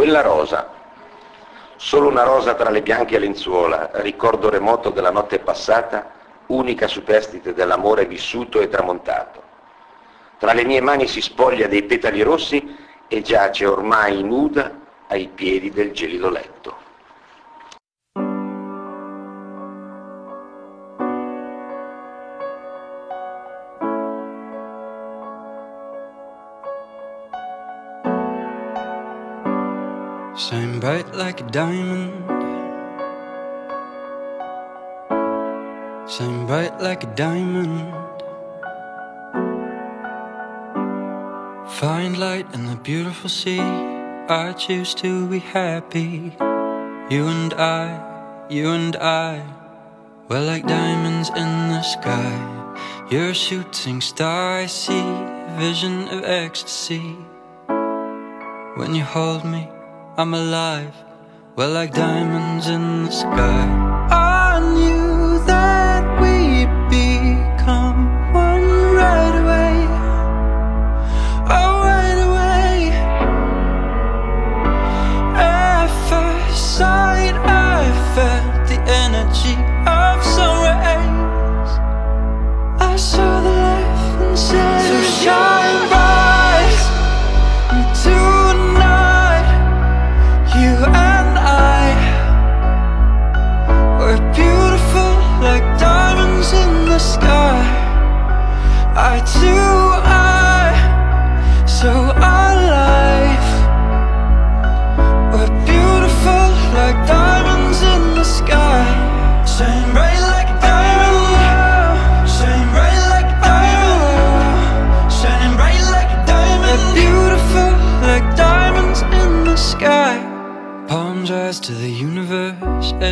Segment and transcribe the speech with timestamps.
[0.00, 0.66] Quella rosa,
[1.76, 6.10] solo una rosa tra le bianche lenzuola, ricordo remoto della notte passata,
[6.46, 9.42] unica superstite dell'amore vissuto e tramontato.
[10.38, 12.78] Tra le mie mani si spoglia dei petali rossi
[13.08, 14.72] e giace ormai nuda
[15.08, 16.74] ai piedi del gelido letto.
[30.90, 32.10] Bright like a diamond.
[36.10, 37.94] Shine bright like a diamond.
[41.78, 43.60] Find light in the beautiful sea.
[44.40, 46.34] I choose to be happy.
[47.14, 47.86] You and I,
[48.50, 49.46] you and I,
[50.26, 52.34] we're like diamonds in the sky.
[53.10, 55.06] You're a shooting star, I see,
[55.56, 57.14] vision of ecstasy.
[58.74, 59.68] When you hold me.
[60.20, 60.94] I'm alive.
[61.56, 63.79] We're like diamonds in the sky.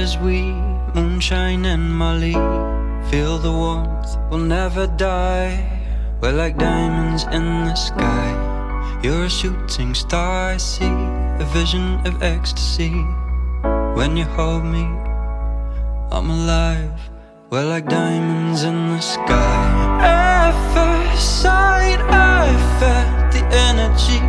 [0.08, 0.40] As we
[0.94, 2.38] moonshine and Molly
[3.10, 4.10] feel the warmth.
[4.30, 5.54] We'll never die.
[6.20, 8.30] We're like diamonds in the sky.
[9.02, 10.52] You're a shooting star.
[10.54, 10.96] I see
[11.44, 12.94] a vision of ecstasy.
[13.98, 14.86] When you hold me,
[16.16, 16.98] I'm alive.
[17.50, 19.64] We're like diamonds in the sky.
[20.00, 22.00] At first sight,
[22.40, 22.44] I
[22.80, 24.20] felt the energy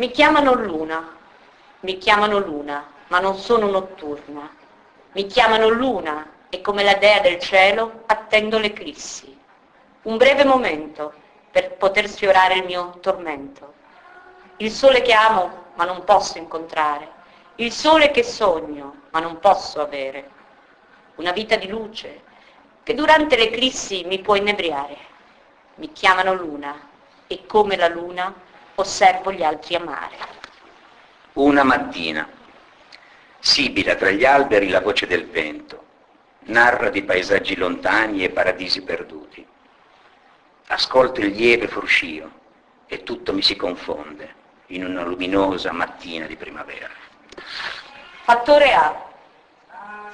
[0.00, 1.14] Mi chiamano Luna,
[1.80, 4.48] mi chiamano Luna, ma non sono notturna.
[5.12, 9.38] Mi chiamano Luna e come la dea del cielo attendo l'eclissi.
[10.04, 11.12] Un breve momento
[11.50, 13.74] per poter sfiorare il mio tormento.
[14.56, 17.06] Il sole che amo ma non posso incontrare.
[17.56, 20.30] Il sole che sogno ma non posso avere.
[21.16, 22.22] Una vita di luce
[22.82, 24.96] che durante l'eclissi mi può inebriare.
[25.74, 26.88] Mi chiamano Luna
[27.26, 28.48] e come la luna
[28.80, 30.16] osservo gli altri amare.
[31.34, 32.28] Una mattina.
[33.38, 35.84] Sibila tra gli alberi la voce del vento,
[36.46, 39.46] narra di paesaggi lontani e paradisi perduti.
[40.66, 42.30] Ascolto il lieve fruscio
[42.86, 44.34] e tutto mi si confonde
[44.66, 46.90] in una luminosa mattina di primavera.
[48.24, 49.08] Fattore A.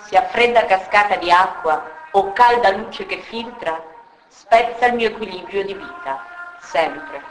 [0.04, 3.82] Sia fredda cascata di acqua o calda luce che filtra,
[4.28, 6.24] spezza il mio equilibrio di vita,
[6.60, 7.22] sempre.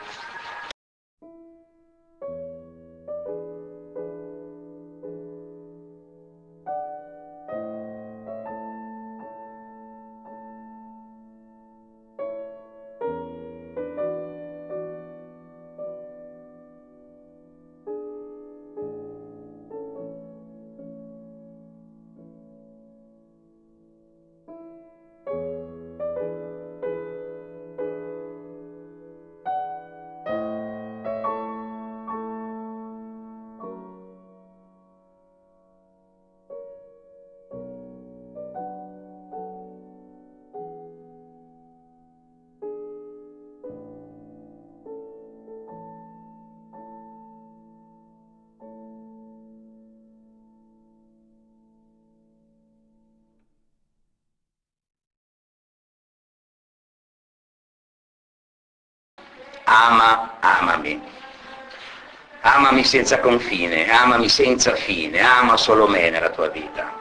[62.85, 66.93] Senza confine, amami senza fine, ama solo me nella tua vita.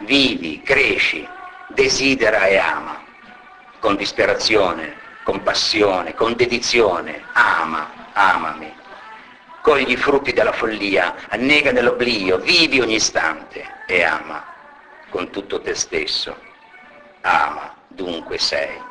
[0.00, 1.26] Vivi, cresci,
[1.68, 3.02] desidera e ama,
[3.78, 8.72] con disperazione, con passione, con dedizione, ama, amami.
[9.62, 14.42] Cogli i frutti della follia, annega nell'oblio, vivi ogni istante e ama
[15.10, 16.34] con tutto te stesso.
[17.20, 18.89] Ama, dunque sei.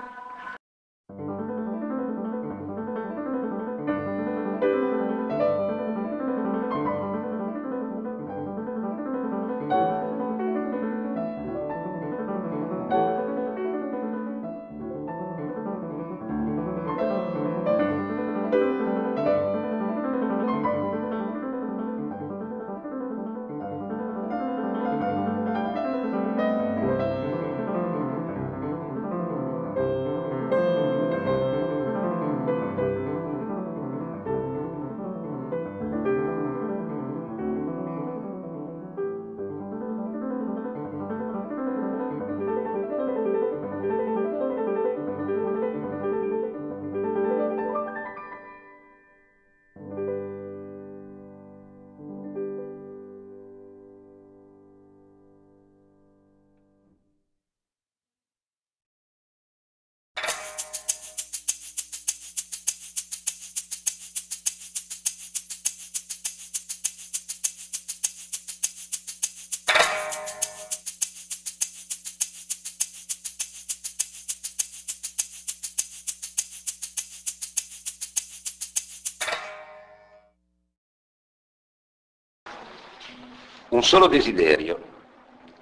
[83.80, 84.78] Un solo desiderio,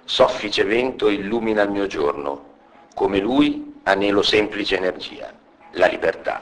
[0.04, 2.46] soffice vento illumina il mio giorno,
[2.92, 5.32] come lui anelo semplice energia,
[5.74, 6.37] la libertà.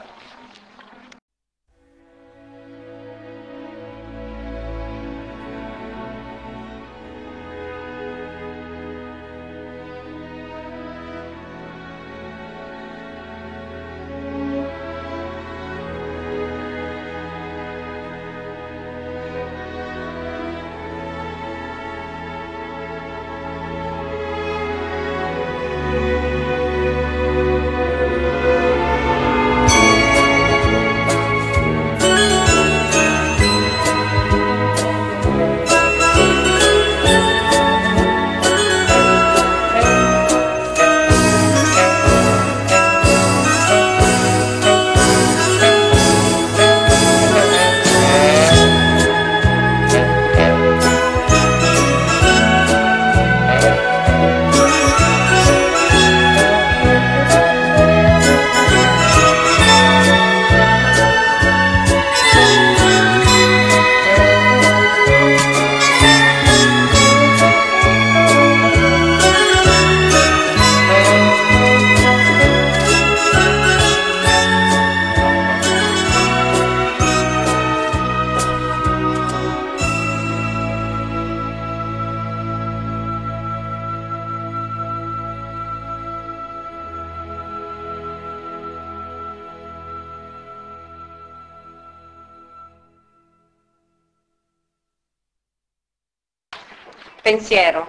[97.37, 97.87] Pensiero,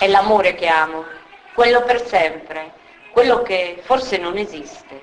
[0.00, 1.04] è l'amore che amo,
[1.54, 2.72] quello per sempre,
[3.12, 5.00] quello che forse non esiste.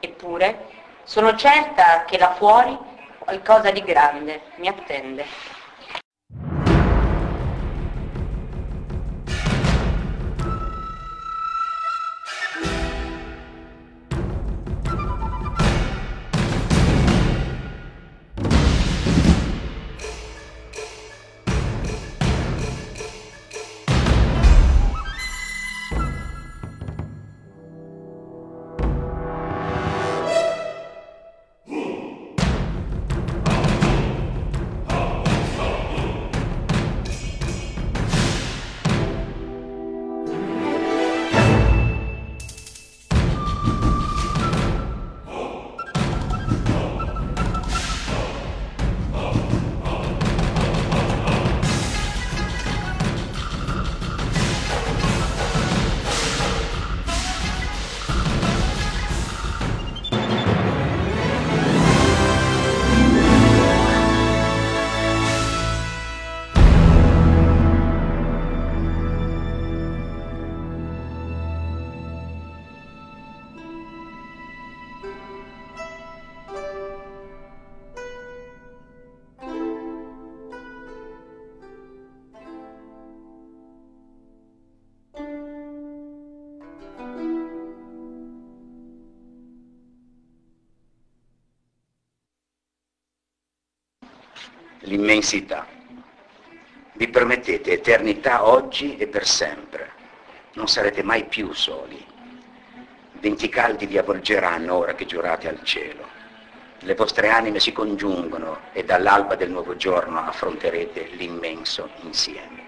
[0.00, 0.58] Eppure
[1.04, 2.76] sono certa che là fuori
[3.16, 5.24] qualcosa di grande mi attende.
[94.84, 95.66] L'immensità.
[96.94, 99.90] Vi permettete eternità oggi e per sempre.
[100.54, 102.04] Non sarete mai più soli.
[103.12, 106.06] Venti caldi vi avvolgeranno ora che giurate al cielo.
[106.80, 112.63] Le vostre anime si congiungono e dall'alba del nuovo giorno affronterete l'immenso insieme.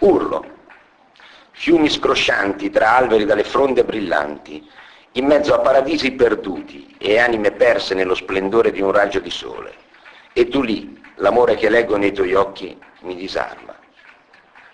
[0.00, 0.44] Urlo.
[1.52, 4.68] Fiumi scroscianti tra alberi dalle fronde brillanti,
[5.12, 9.72] in mezzo a paradisi perduti e anime perse nello splendore di un raggio di sole.
[10.34, 13.74] E tu lì, l'amore che leggo nei tuoi occhi, mi disarma.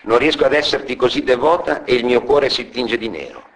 [0.02, 3.50] Non riesco ad esserti così devota e il mio cuore si tinge di nero.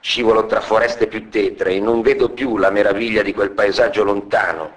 [0.00, 4.72] Scivolo tra foreste più tetre e non vedo più la meraviglia di quel paesaggio lontano,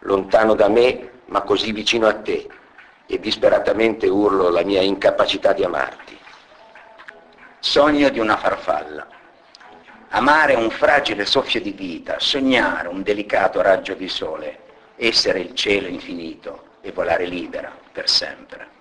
[0.00, 2.46] lontano da me ma così vicino a te,
[3.06, 6.18] e disperatamente urlo la mia incapacità di amarti.
[7.58, 9.06] Sogno di una farfalla.
[10.10, 14.58] Amare un fragile soffio di vita, sognare un delicato raggio di sole,
[14.96, 18.75] essere il cielo infinito e volare libera per sempre.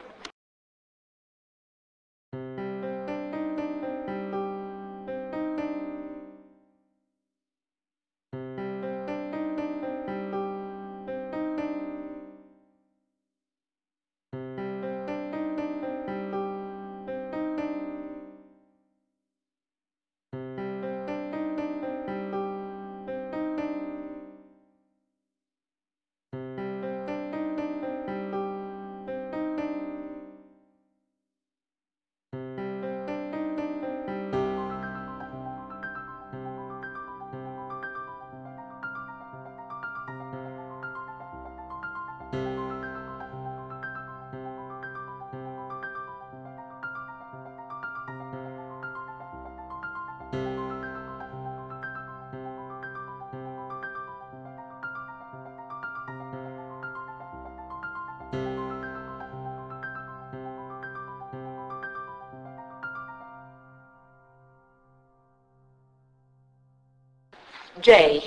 [67.86, 68.20] Jay,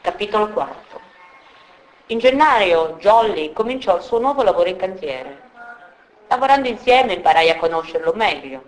[0.00, 1.00] capitolo 4.
[2.06, 5.42] In gennaio Jolly cominciò il suo nuovo lavoro in cantiere.
[6.26, 8.64] Lavorando insieme imparai a conoscerlo meglio.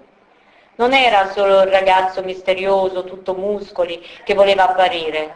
[0.76, 5.34] Non era solo il ragazzo misterioso, tutto muscoli, che voleva apparire.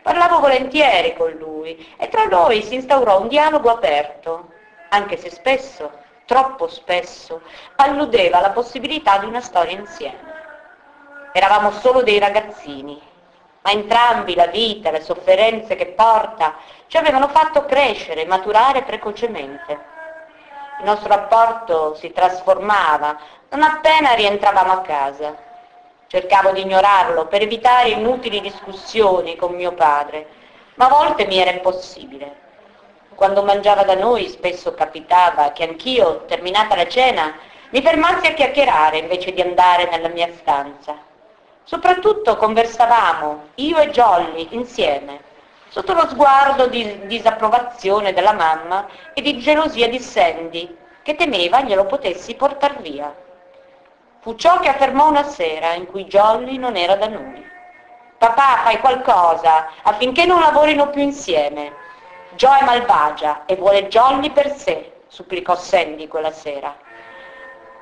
[0.00, 4.48] Parlavo volentieri con lui e tra noi si instaurò un dialogo aperto,
[4.88, 5.92] anche se spesso,
[6.24, 7.42] troppo spesso,
[7.76, 10.38] alludeva alla possibilità di una storia insieme.
[11.34, 13.08] Eravamo solo dei ragazzini,
[13.62, 16.54] ma entrambi la vita, le sofferenze che porta,
[16.86, 19.88] ci avevano fatto crescere e maturare precocemente.
[20.80, 23.18] Il nostro rapporto si trasformava
[23.50, 25.36] non appena rientravamo a casa.
[26.06, 30.26] Cercavo di ignorarlo per evitare inutili discussioni con mio padre,
[30.74, 32.48] ma a volte mi era impossibile.
[33.14, 37.34] Quando mangiava da noi spesso capitava che anch'io, terminata la cena,
[37.70, 41.09] mi fermassi a chiacchierare invece di andare nella mia stanza.
[41.70, 45.20] Soprattutto conversavamo, io e Jolly, insieme,
[45.68, 51.84] sotto lo sguardo di disapprovazione della mamma e di gelosia di Sandy, che temeva glielo
[51.84, 53.14] potessi portar via.
[54.18, 57.48] Fu ciò che affermò una sera in cui Jolly non era da noi.
[58.18, 61.72] Papà, fai qualcosa affinché non lavorino più insieme.
[62.30, 66.76] Jo è malvagia e vuole Jolly per sé, supplicò Sandy quella sera.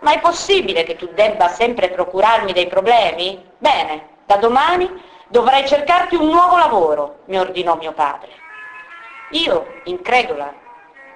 [0.00, 3.47] Ma è possibile che tu debba sempre procurarmi dei problemi?
[3.58, 4.88] Bene, da domani
[5.26, 8.30] dovrai cercarti un nuovo lavoro, mi ordinò mio padre.
[9.30, 10.52] Io, incredula,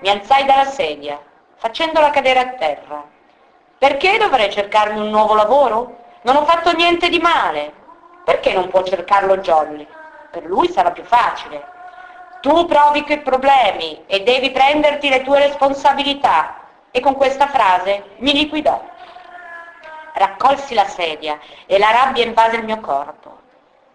[0.01, 1.21] mi alzai dalla sedia,
[1.55, 3.05] facendola cadere a terra.
[3.79, 5.99] Perché dovrei cercarmi un nuovo lavoro?
[6.23, 7.73] Non ho fatto niente di male.
[8.25, 9.87] Perché non può cercarlo Jolly?
[10.31, 11.65] Per lui sarà più facile.
[12.41, 16.57] Tu provi quei problemi e devi prenderti le tue responsabilità
[16.91, 18.83] e con questa frase mi liquidò.
[20.23, 23.41] Raccolsi la sedia e la rabbia invase il mio corpo.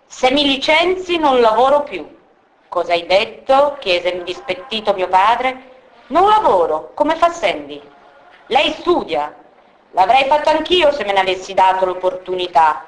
[0.07, 2.05] Se mi licenzi non lavoro più.
[2.67, 3.77] Cosa hai detto?
[3.79, 5.75] chiese indispettito mio padre.
[6.07, 7.81] Non lavoro, come fa Sandy?
[8.47, 9.33] Lei studia.
[9.91, 12.83] L'avrei fatto anch'io se me ne avessi dato l'opportunità.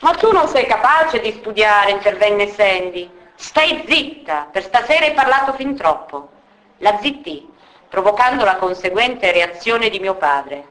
[0.00, 3.10] Ma tu non sei capace di studiare, intervenne Sandy.
[3.34, 6.30] Stai zitta, per stasera hai parlato fin troppo.
[6.78, 7.52] La zittì
[7.90, 10.70] provocando la conseguente reazione di mio padre.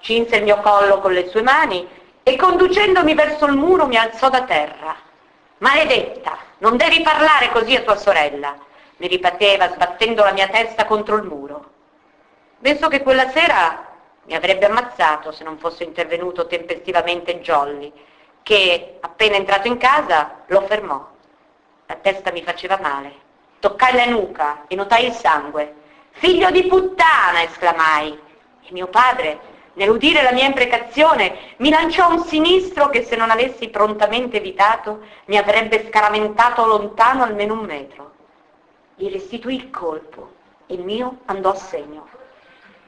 [0.00, 1.86] Cinse il mio collo con le sue mani
[2.22, 4.96] e conducendomi verso il muro mi alzò da terra.
[5.58, 8.56] Maledetta, non devi parlare così a tua sorella,
[8.96, 11.70] mi ripeteva sbattendo la mia testa contro il muro.
[12.60, 13.86] Penso che quella sera
[14.24, 17.92] mi avrebbe ammazzato se non fosse intervenuto tempestivamente Jolly,
[18.42, 21.08] che, appena entrato in casa, lo fermò.
[21.86, 23.12] La testa mi faceva male.
[23.58, 25.74] Toccai la nuca e notai il sangue.
[26.12, 27.42] Figlio di puttana!
[27.42, 28.18] esclamai.
[28.62, 33.68] E mio padre, nell'udire la mia imprecazione, mi lanciò un sinistro che se non avessi
[33.68, 38.12] prontamente evitato mi avrebbe scaramentato lontano almeno un metro.
[38.94, 40.32] Gli restituì il colpo
[40.66, 42.08] e il mio andò a segno.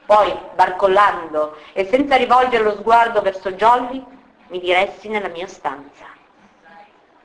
[0.05, 4.05] Poi, barcollando e senza rivolgere lo sguardo verso Jolly,
[4.49, 6.07] mi diressi nella mia stanza.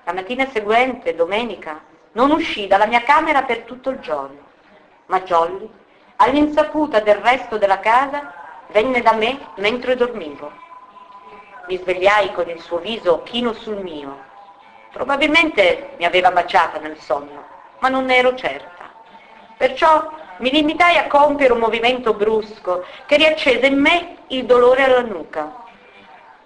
[0.04, 1.82] La mattina seguente, domenica,
[2.14, 4.40] non uscì dalla mia camera per tutto il giorno,
[5.08, 5.70] ma Jolly
[6.20, 8.34] All'insaputa del resto della casa
[8.70, 10.52] venne da me mentre dormivo.
[11.68, 14.26] mi svegliai con il suo viso chino sul mio.
[14.92, 17.44] Probabilmente mi aveva baciata nel sonno,
[17.80, 18.90] ma non ne ero certa.
[19.58, 25.02] Perciò mi limitai a compiere un movimento brusco che riaccese in me il dolore alla
[25.02, 25.66] nuca.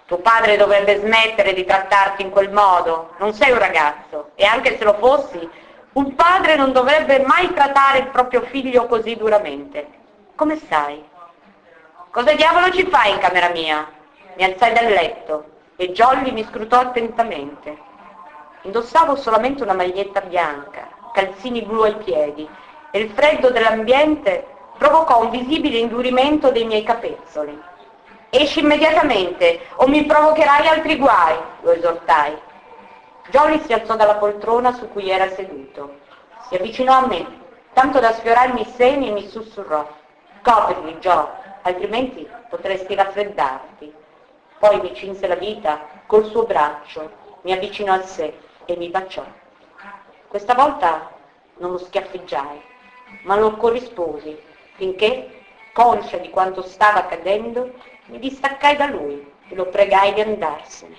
[0.06, 4.76] Tuo padre dovrebbe smettere di trattarti in quel modo, non sei un ragazzo, e anche
[4.76, 5.48] se lo fossi,
[5.92, 9.86] un padre non dovrebbe mai trattare il proprio figlio così duramente.
[10.34, 11.10] Come stai?
[12.12, 13.90] Cosa diavolo ci fai in camera mia?
[14.34, 15.44] Mi alzai dal letto
[15.76, 17.74] e Jolly mi scrutò attentamente.
[18.64, 22.46] Indossavo solamente una maglietta bianca, calzini blu ai piedi
[22.90, 24.46] e il freddo dell'ambiente
[24.76, 27.58] provocò un visibile indurimento dei miei capezzoli.
[28.28, 32.36] Esci immediatamente o mi provocherai altri guai, lo esortai.
[33.30, 36.00] Jolly si alzò dalla poltrona su cui era seduto.
[36.46, 37.26] Si avvicinò a me,
[37.72, 39.88] tanto da sfiorarmi i seni e mi sussurrò.
[40.42, 43.92] Coprili, Joe altrimenti potresti raffreddarti.
[44.58, 47.10] Poi mi cinse la vita col suo braccio,
[47.42, 49.24] mi avvicinò a sé e mi baciò.
[50.28, 51.10] Questa volta
[51.56, 52.60] non lo schiaffeggiai,
[53.22, 54.40] ma lo corrisposi,
[54.74, 57.72] finché, conscia di quanto stava accadendo,
[58.06, 60.96] mi distaccai da lui e lo pregai di andarsene.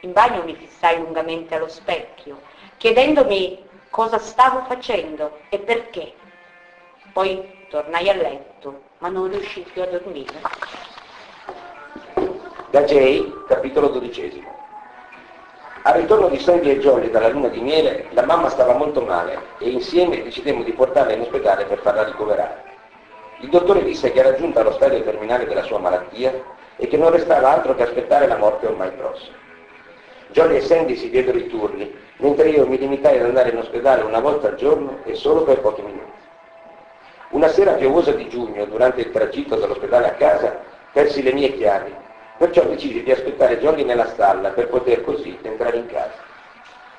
[0.00, 2.40] In bagno mi fissai lungamente allo specchio,
[2.76, 6.14] chiedendomi cosa stavo facendo e perché.
[7.12, 10.32] Poi tornai a letto ma non riuscì più a dormire.
[12.70, 14.56] Da Jay, capitolo dodicesimo.
[15.82, 19.38] Al ritorno di Sandy e Jolly dalla luna di miele, la mamma stava molto male
[19.58, 22.64] e insieme decidemmo di portarla in ospedale per farla ricoverare.
[23.40, 26.34] Il dottore disse che era giunta allo stadio terminale della sua malattia
[26.76, 29.36] e che non restava altro che aspettare la morte ormai prossima.
[30.30, 34.02] Jolly e Sandy si diedero i turni, mentre io mi limitai ad andare in ospedale
[34.02, 36.17] una volta al giorno e solo per pochi minuti.
[37.30, 40.60] Una sera piovosa di giugno, durante il tragitto dall'ospedale a casa,
[40.92, 41.94] persi le mie chiavi,
[42.38, 46.14] perciò decisi di aspettare Jolly nella stalla per poter così entrare in casa.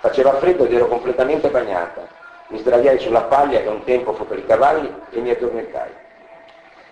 [0.02, 2.08] Faceva freddo ed ero completamente bagnata.
[2.50, 5.89] Mi sdraiai sulla paglia che un tempo fu per i cavalli e mi addormentai.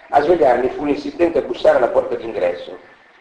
[0.10, 2.76] A svegliarmi fu l'insistente a bussare alla porta d'ingresso.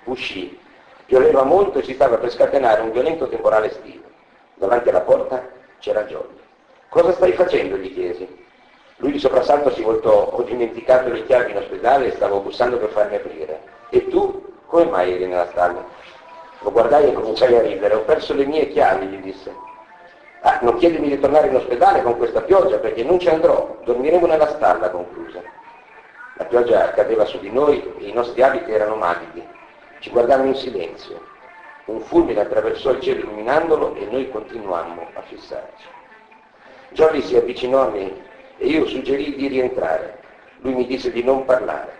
[0.04, 0.58] Uscì.
[1.04, 4.04] Pioveva molto e si stava per scatenare un violento temporale estivo.
[4.54, 5.46] Davanti alla porta
[5.78, 6.40] c'era Jolly.
[6.88, 7.76] Cosa stai facendo?
[7.76, 8.44] gli chiesi.
[8.98, 12.88] Lui di soprassalto si voltò, ho dimenticato le chiavi in ospedale e stavo bussando per
[12.88, 13.60] farmi aprire.
[13.90, 14.54] E tu?
[14.66, 15.84] Come mai eri nella stalla?
[16.60, 17.94] Lo guardai e cominciai a ridere.
[17.94, 19.54] Ho perso le mie chiavi, gli disse.
[20.40, 23.76] Ah, non chiedimi di tornare in ospedale con questa pioggia perché non ci andrò.
[23.84, 25.44] Dormiremo nella stalla, concluse.
[26.38, 29.46] La pioggia cadeva su di noi e i nostri abiti erano madidi.
[30.00, 31.20] Ci guardammo in silenzio.
[31.86, 35.86] Un fulmine attraversò il cielo illuminandolo e noi continuammo a fissarci.
[36.90, 38.25] Jolly si avvicinò a me
[38.58, 40.18] e io suggerì di rientrare.
[40.60, 41.92] Lui mi disse di non parlare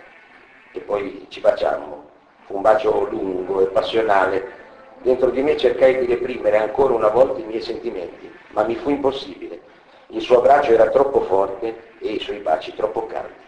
[0.71, 2.05] e poi ci facciamo.
[2.45, 4.65] Fu un bacio lungo e passionale.
[5.01, 8.89] Dentro di me cercai di reprimere ancora una volta i miei sentimenti, ma mi fu
[8.89, 9.61] impossibile.
[10.07, 13.45] Il suo abbraccio era troppo forte e i suoi baci troppo caldi.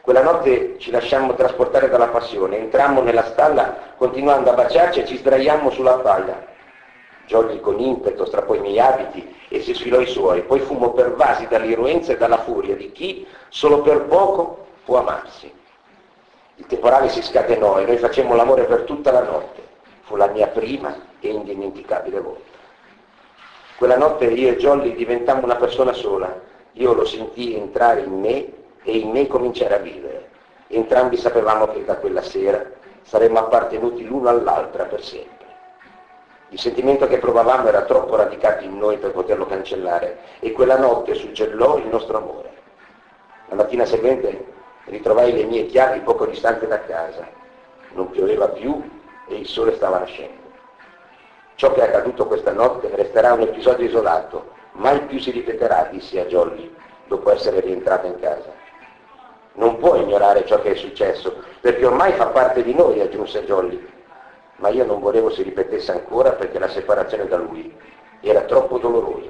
[0.00, 5.16] Quella notte ci lasciammo trasportare dalla passione, entrammo nella stalla continuando a baciarci e ci
[5.16, 6.52] sdraiammo sulla palla.
[7.26, 11.46] Jolly con impeto strappò i miei abiti e si sfilò i suoi, poi fummo pervasi
[11.46, 15.52] dall'irruenza e dalla furia di chi solo per poco può amarsi.
[16.56, 19.62] Il temporale si scatenò e noi facemmo l'amore per tutta la notte.
[20.02, 22.52] Fu la mia prima e indimenticabile volta.
[23.76, 26.32] Quella notte io e Jolly diventammo una persona sola.
[26.72, 30.30] Io lo sentii entrare in me e in me cominciare a vivere.
[30.68, 32.64] Entrambi sapevamo che da quella sera
[33.02, 35.43] saremmo appartenuti l'uno all'altra per sempre.
[36.54, 41.14] Il sentimento che provavamo era troppo radicato in noi per poterlo cancellare e quella notte
[41.14, 42.52] suggellò il nostro amore.
[43.48, 44.52] La mattina seguente
[44.84, 47.26] ritrovai le mie chiavi poco distante da casa.
[47.94, 48.88] Non pioveva più
[49.26, 50.42] e il sole stava nascendo.
[51.56, 56.20] Ciò che è accaduto questa notte resterà un episodio isolato, mai più si ripeterà, dissi
[56.20, 56.72] a Jolly
[57.08, 58.52] dopo essere rientrata in casa.
[59.54, 63.93] Non può ignorare ciò che è successo, perché ormai fa parte di noi, aggiunse Jolly
[64.64, 67.70] ma io non volevo si ripetesse ancora perché la separazione da lui
[68.22, 69.28] era troppo dolorosa.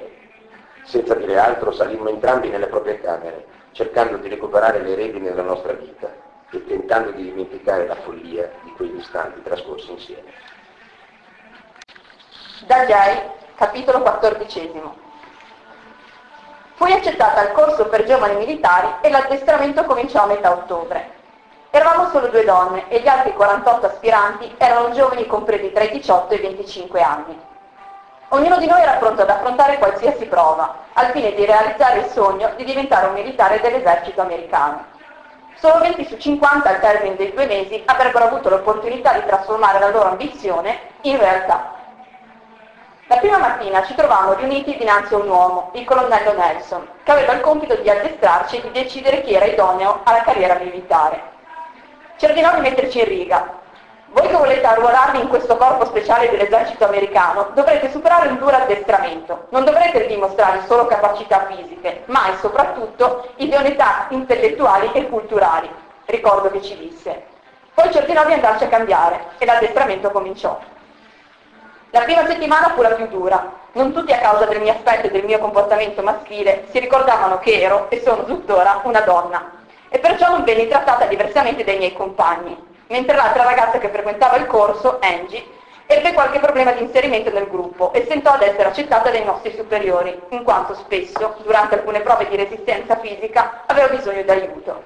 [0.85, 5.73] Senza dire altro salimmo entrambi nelle proprie camere, cercando di recuperare le redini della nostra
[5.73, 6.09] vita
[6.49, 10.31] e tentando di dimenticare la follia di quegli istanti trascorsi insieme.
[12.65, 13.19] Dagiai,
[13.55, 14.95] capitolo quattordicesimo.
[16.75, 21.14] Fui accettata al corso per giovani militari e l'addestramento cominciò a metà ottobre.
[21.75, 26.33] Eravamo solo due donne e gli altri 48 aspiranti erano giovani compresi tra i 18
[26.33, 27.37] e i 25 anni.
[28.29, 32.53] Ognuno di noi era pronto ad affrontare qualsiasi prova, al fine di realizzare il sogno
[32.55, 34.85] di diventare un militare dell'esercito americano.
[35.57, 39.89] Solo 20 su 50 al termine dei due mesi avrebbero avuto l'opportunità di trasformare la
[39.89, 41.73] loro ambizione in realtà.
[43.07, 47.33] La prima mattina ci trovavamo riuniti dinanzi a un uomo, il colonnello Nelson, che aveva
[47.33, 51.34] il compito di addestrarci e di decidere chi era idoneo alla carriera militare.
[52.21, 53.63] Ordinò di metterci in riga.
[54.07, 59.47] Voi che volete arruolarvi in questo corpo speciale dell'esercito americano dovrete superare un duro addestramento.
[59.49, 65.69] Non dovrete dimostrare solo capacità fisiche, ma e soprattutto idoneità intellettuali e culturali.
[66.05, 67.25] Ricordo che ci disse.
[67.73, 70.57] Poi ordinò di andarci a cambiare e l'addestramento cominciò.
[71.89, 73.51] La prima settimana fu la più dura.
[73.73, 77.61] Non tutti a causa del mio aspetto e del mio comportamento maschile si ricordavano che
[77.61, 79.54] ero, e sono tuttora, una donna.
[79.95, 82.53] E perciò non venni trattata diversamente dai miei compagni.
[82.87, 85.41] Mentre l'altra ragazza che frequentava il corso, Angie,
[85.85, 90.19] ebbe qualche problema di inserimento nel gruppo e sentò ad essere accettata dai nostri superiori,
[90.31, 94.83] in quanto spesso, durante alcune prove di resistenza fisica, aveva bisogno d'aiuto.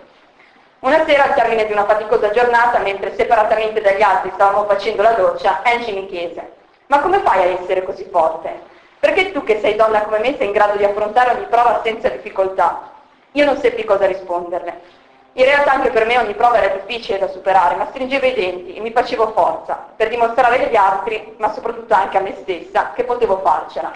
[0.81, 5.13] Una sera, al termine di una faticosa giornata, mentre separatamente dagli altri stavamo facendo la
[5.13, 8.61] doccia, Angie mi chiese ma come fai a essere così forte?
[8.99, 12.09] Perché tu che sei donna come me sei in grado di affrontare ogni prova senza
[12.09, 12.97] difficoltà?
[13.33, 14.97] Io non seppi cosa risponderle.
[15.33, 18.73] In realtà anche per me ogni prova era difficile da superare, ma stringevo i denti
[18.73, 23.03] e mi facevo forza per dimostrare agli altri, ma soprattutto anche a me stessa, che
[23.03, 23.91] potevo farcela.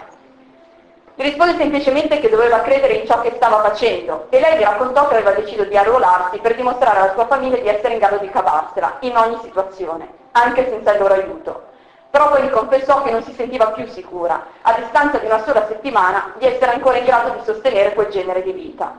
[1.16, 5.06] Mi rispose semplicemente che doveva credere in ciò che stava facendo e lei mi raccontò
[5.06, 8.30] che aveva deciso di arruolarsi per dimostrare alla sua famiglia di essere in grado di
[8.30, 11.72] cavarsela in ogni situazione, anche senza il loro aiuto
[12.14, 15.66] però poi mi confessò che non si sentiva più sicura, a distanza di una sola
[15.66, 18.94] settimana, di essere ancora in grado di sostenere quel genere di vita.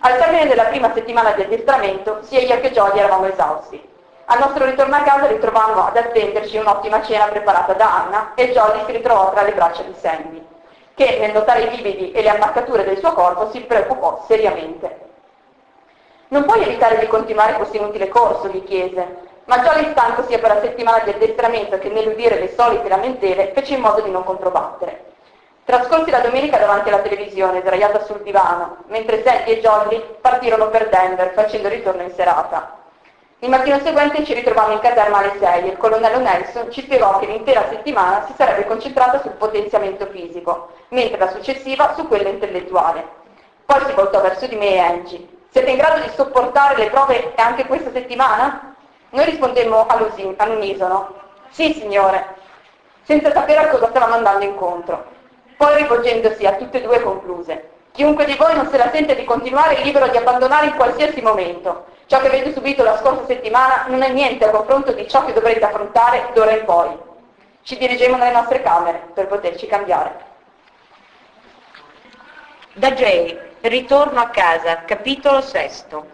[0.00, 3.84] Al termine della prima settimana di addestramento, sia io che Jolly eravamo esausti.
[4.26, 8.84] Al nostro ritorno a casa ritrovammo ad attenderci un'ottima cena preparata da Anna e Jolly
[8.86, 10.46] si ritrovò tra le braccia di Sandy,
[10.94, 15.00] che nel notare i lividi e le ammaccature del suo corpo si preoccupò seriamente.
[16.28, 20.54] Non puoi evitare di continuare questo inutile corso, gli chiese, ma già stanco sia per
[20.54, 25.07] la settimana di addestramento che nell'udire le solite lamentele fece in modo di non controbattere.
[25.68, 30.88] Trascorsi la domenica davanti alla televisione, sdraiata sul divano, mentre Sandy e Jolly partirono per
[30.88, 32.78] Denver facendo ritorno in serata.
[33.40, 37.18] Il mattino seguente ci ritrovammo in caserma alle 6 e il colonnello Nelson ci spiegò
[37.18, 43.06] che l'intera settimana si sarebbe concentrata sul potenziamento fisico, mentre la successiva su quello intellettuale.
[43.66, 45.28] Poi si voltò verso di me e Angie.
[45.50, 48.74] Siete in grado di sopportare le prove anche questa settimana?
[49.10, 51.12] Noi rispondemmo all'unisono,
[51.50, 52.36] sì signore,
[53.02, 55.16] senza sapere a cosa stavamo andando incontro.
[55.58, 59.24] Poi rivolgendosi a tutte e due concluse, chiunque di voi non se la sente di
[59.24, 61.86] continuare è libero di abbandonare in qualsiasi momento.
[62.06, 65.32] Ciò che avete subito la scorsa settimana non è niente a confronto di ciò che
[65.32, 66.96] dovrete affrontare d'ora in poi.
[67.62, 70.26] Ci dirigemmo nelle nostre camere per poterci cambiare.
[72.74, 76.06] Da Jay, ritorno a casa, capitolo sesto.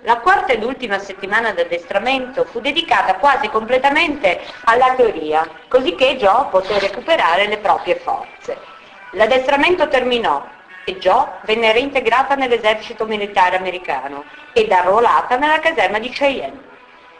[0.00, 6.46] La quarta ed ultima settimana d'addestramento fu dedicata quasi completamente alla teoria, così che Joe
[6.50, 8.76] poté recuperare le proprie forze.
[9.12, 10.46] L'addestramento terminò
[10.84, 16.60] e Joe venne reintegrata nell'esercito militare americano ed arruolata nella caserma di Cheyenne,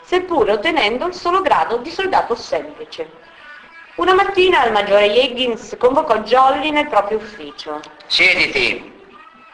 [0.03, 3.11] seppure ottenendo il solo grado di soldato semplice.
[3.97, 7.81] Una mattina il maggiore Higgins convocò Jolly nel proprio ufficio.
[8.07, 8.98] Siediti,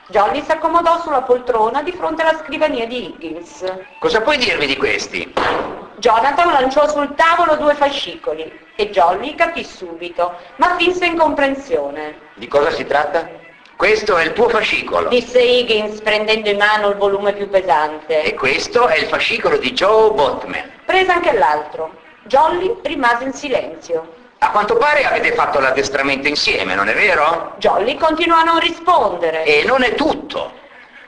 [0.09, 3.65] Jolly si accomodò sulla poltrona di fronte alla scrivania di Higgins.
[3.99, 5.33] Cosa puoi dirmi di questi?
[5.97, 12.19] Jonathan lanciò sul tavolo due fascicoli e Jolly capì subito, ma finse incomprensione.
[12.35, 13.27] Di cosa si tratta?
[13.77, 15.09] Questo è il tuo fascicolo.
[15.09, 18.25] Disse Higgins prendendo in mano il volume più pesante.
[18.25, 20.71] E questo è il fascicolo di Joe Botman.
[20.85, 21.95] Prese anche l'altro.
[22.25, 24.23] Jolly rimase in silenzio.
[24.45, 27.55] A quanto pare avete fatto l'addestramento insieme, non è vero?
[27.57, 29.43] Jolly continuò a non rispondere.
[29.45, 30.53] E non è tutto.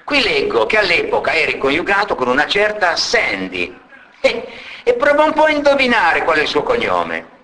[0.05, 3.79] Qui leggo che all'epoca eri coniugato con una certa Sandy.
[4.21, 4.49] E,
[4.83, 7.35] e prova un po' a indovinare qual è il suo cognome.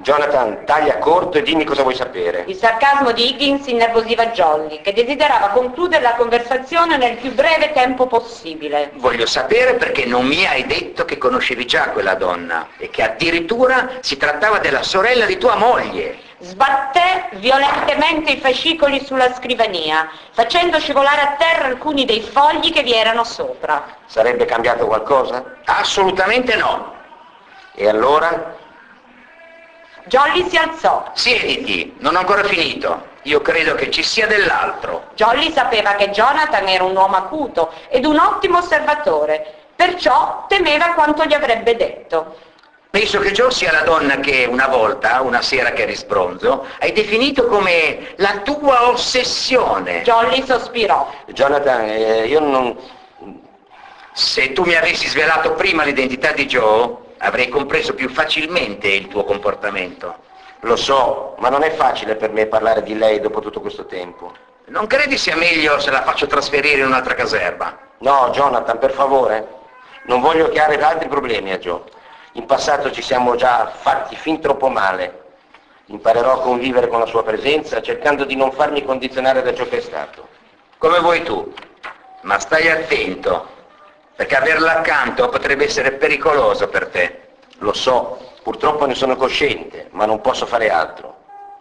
[0.00, 2.44] Jonathan, taglia corto e dimmi cosa vuoi sapere.
[2.46, 8.06] Il sarcasmo di Higgins innervosiva Jolly, che desiderava concludere la conversazione nel più breve tempo
[8.06, 8.92] possibile.
[8.94, 13.98] Voglio sapere perché non mi hai detto che conoscevi già quella donna e che addirittura
[14.00, 16.26] si trattava della sorella di tua moglie.
[16.38, 22.94] Sbatté violentemente i fascicoli sulla scrivania, facendo scivolare a terra alcuni dei fogli che vi
[22.94, 23.96] erano sopra.
[24.06, 25.56] Sarebbe cambiato qualcosa?
[25.64, 26.94] Assolutamente no.
[27.74, 28.57] E allora?
[30.08, 31.10] Jolly si alzò.
[31.14, 33.16] Siediti, non ho ancora finito.
[33.22, 35.10] Io credo che ci sia dell'altro.
[35.14, 41.24] Jolly sapeva che Jonathan era un uomo acuto ed un ottimo osservatore, perciò temeva quanto
[41.24, 42.36] gli avrebbe detto.
[42.90, 46.92] Penso che Joe sia la donna che una volta, una sera che eri sbronzo, hai
[46.92, 50.02] definito come la tua ossessione.
[50.02, 51.12] Jolly sospirò.
[51.26, 52.76] Jonathan, eh, io non...
[54.12, 59.24] Se tu mi avessi svelato prima l'identità di Joe, avrei compreso più facilmente il tuo
[59.24, 60.26] comportamento.
[60.60, 64.32] Lo so, ma non è facile per me parlare di lei dopo tutto questo tempo.
[64.66, 67.78] Non credi sia meglio se la faccio trasferire in un'altra caserma?
[67.98, 69.56] No, Jonathan, per favore.
[70.06, 71.82] Non voglio creare altri problemi a Joe.
[72.32, 75.26] In passato ci siamo già fatti fin troppo male.
[75.86, 79.78] Imparerò a convivere con la sua presenza cercando di non farmi condizionare da ciò che
[79.78, 80.28] è stato.
[80.76, 81.52] Come vuoi tu.
[82.22, 83.48] Ma stai attento,
[84.18, 87.20] perché averla accanto potrebbe essere pericoloso per te.
[87.58, 91.18] Lo so, purtroppo ne sono cosciente, ma non posso fare altro.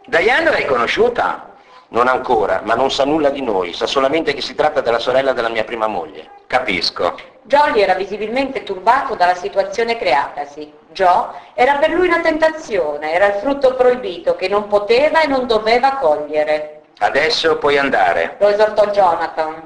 [0.07, 1.51] Diane l'hai conosciuta?
[1.89, 5.33] Non ancora, ma non sa nulla di noi, sa solamente che si tratta della sorella
[5.33, 6.31] della mia prima moglie.
[6.47, 7.15] Capisco.
[7.43, 10.73] Jolly era visibilmente turbato dalla situazione creatasi.
[10.93, 15.45] Joe era per lui una tentazione, era il frutto proibito che non poteva e non
[15.45, 16.81] doveva cogliere.
[16.97, 18.37] Adesso puoi andare.
[18.39, 19.61] Lo esortò Jonathan.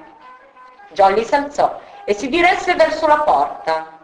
[0.89, 1.79] Jolly s'alzò
[2.11, 3.99] e si diresse verso la porta.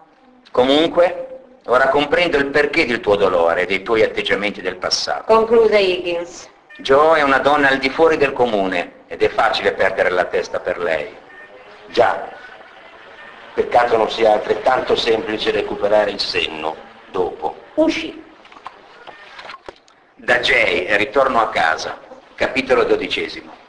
[0.51, 5.25] Comunque, ora comprendo il perché del tuo dolore e dei tuoi atteggiamenti del passato.
[5.25, 6.49] Concluse Higgins.
[6.77, 10.61] Joe è una donna al di fuori del comune ed è facile perdere la testa
[10.61, 11.13] per lei.
[11.87, 12.29] Già,
[13.53, 16.77] peccato non sia altrettanto semplice recuperare il senno
[17.11, 17.57] dopo.
[17.73, 18.23] Uscì.
[20.15, 21.99] Da Jay, ritorno a casa,
[22.35, 23.65] capitolo dodicesimo.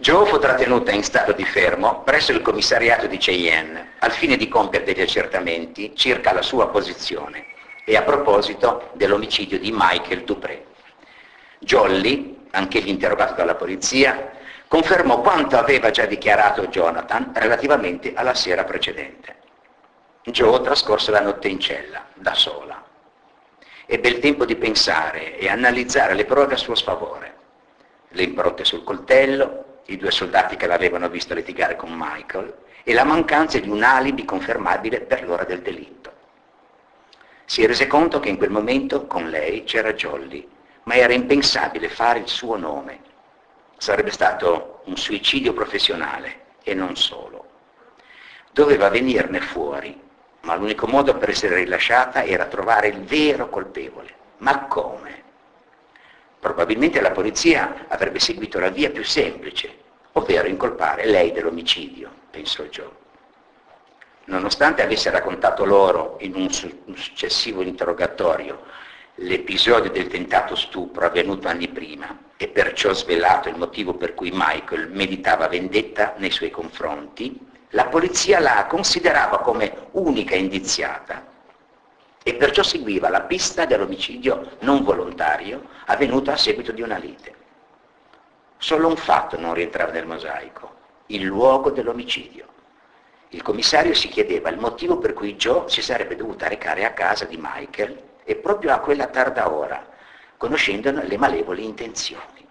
[0.00, 4.48] Joe fu trattenuta in stato di fermo presso il commissariato di Cheyenne al fine di
[4.48, 7.44] compiere degli accertamenti circa la sua posizione
[7.84, 10.64] e a proposito dell'omicidio di Michael Dupré.
[11.58, 14.30] Jolly, anch'egli interrogato dalla polizia,
[14.68, 19.36] confermò quanto aveva già dichiarato Jonathan relativamente alla sera precedente.
[20.22, 22.82] Joe trascorse la notte in cella, da sola.
[23.84, 27.34] Ebbe il tempo di pensare e analizzare le prove a suo sfavore.
[28.08, 33.04] Le impronte sul coltello, i due soldati che l'avevano visto litigare con Michael e la
[33.04, 36.12] mancanza di un alibi confermabile per l'ora del delitto.
[37.44, 40.48] Si rese conto che in quel momento con lei c'era Jolly,
[40.84, 43.00] ma era impensabile fare il suo nome.
[43.76, 47.48] Sarebbe stato un suicidio professionale e non solo.
[48.52, 50.00] Doveva venirne fuori,
[50.42, 54.14] ma l'unico modo per essere rilasciata era trovare il vero colpevole.
[54.38, 55.22] Ma come?
[56.40, 59.74] Probabilmente la polizia avrebbe seguito la via più semplice,
[60.12, 62.90] ovvero incolpare lei dell'omicidio, pensò Joe.
[64.24, 68.62] Nonostante avesse raccontato loro in un, su- un successivo interrogatorio
[69.16, 74.88] l'episodio del tentato stupro avvenuto anni prima e perciò svelato il motivo per cui Michael
[74.90, 77.38] meditava vendetta nei suoi confronti,
[77.70, 81.26] la polizia la considerava come unica indiziata
[82.22, 87.34] e perciò seguiva la pista dell'omicidio non volontario avvenuto a seguito di una lite.
[88.58, 90.74] Solo un fatto non rientrava nel mosaico,
[91.06, 92.46] il luogo dell'omicidio.
[93.30, 97.24] Il commissario si chiedeva il motivo per cui Joe si sarebbe dovuta recare a casa
[97.24, 99.88] di Michael e proprio a quella tarda ora,
[100.36, 102.46] conoscendone le malevole intenzioni.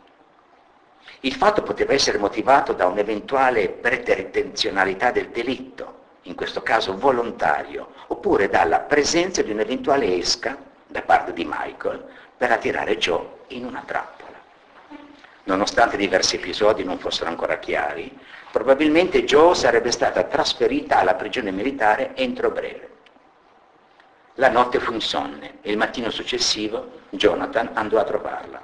[1.21, 5.98] Il fatto poteva essere motivato da un'eventuale pretenzionalità del delitto,
[6.29, 12.05] in questo caso volontario, oppure dalla presenza di un'eventuale esca da parte di Michael
[12.37, 14.37] per attirare Joe in una trappola.
[15.45, 18.15] Nonostante diversi episodi non fossero ancora chiari,
[18.51, 22.87] probabilmente Joe sarebbe stata trasferita alla prigione militare entro breve.
[24.35, 28.61] La notte fu insonne e il mattino successivo Jonathan andò a trovarla.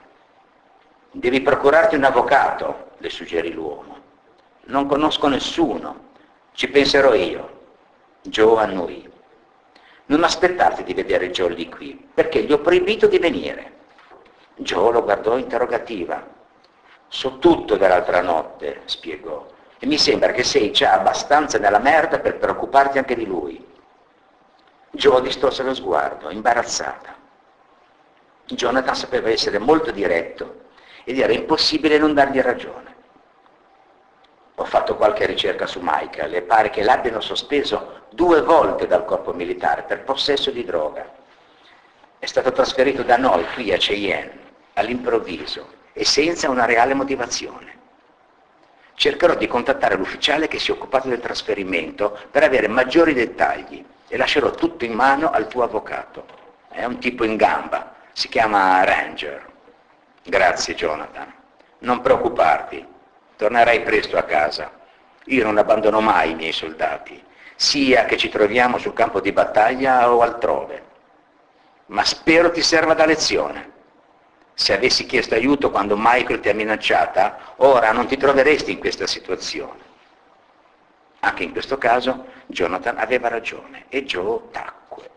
[1.11, 3.97] Devi procurarti un avvocato, le suggerì l'uomo.
[4.65, 6.11] Non conosco nessuno,
[6.53, 7.54] ci penserò io.
[8.27, 9.07] Joe annuì.
[10.07, 13.73] Non aspettarti di vedere Jolly qui, perché gli ho proibito di venire.
[14.55, 16.25] Joe lo guardò interrogativa.
[17.07, 19.45] So tutto dell'altra notte, spiegò,
[19.77, 23.63] e mi sembra che sei già abbastanza nella merda per preoccuparti anche di lui.
[24.91, 27.15] Joe distorse lo sguardo, imbarazzata.
[28.45, 30.63] Jonathan sapeva essere molto diretto
[31.03, 32.94] ed era impossibile non dargli ragione.
[34.55, 39.33] Ho fatto qualche ricerca su Michael e pare che l'abbiano sospeso due volte dal corpo
[39.33, 41.11] militare per possesso di droga.
[42.17, 44.39] È stato trasferito da noi qui a Cheyenne,
[44.73, 47.73] all'improvviso e senza una reale motivazione.
[48.93, 54.17] Cercherò di contattare l'ufficiale che si è occupato del trasferimento per avere maggiori dettagli e
[54.17, 56.25] lascerò tutto in mano al tuo avvocato.
[56.69, 59.45] È un tipo in gamba, si chiama Ranger.
[60.23, 61.33] Grazie Jonathan.
[61.79, 62.87] Non preoccuparti,
[63.35, 64.71] tornerai presto a casa.
[65.25, 67.21] Io non abbandono mai i miei soldati,
[67.55, 70.83] sia che ci troviamo sul campo di battaglia o altrove.
[71.87, 73.73] Ma spero ti serva da lezione.
[74.53, 79.05] Se avessi chiesto aiuto quando Michael ti ha minacciata, ora non ti troveresti in questa
[79.05, 79.83] situazione.
[81.19, 85.09] Anche in questo caso Jonathan aveva ragione e Joe tacque.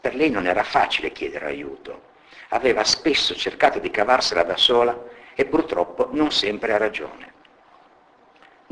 [0.00, 2.14] Per lei non era facile chiedere aiuto.
[2.50, 4.98] Aveva spesso cercato di cavarsela da sola
[5.34, 7.34] e purtroppo non sempre ha ragione.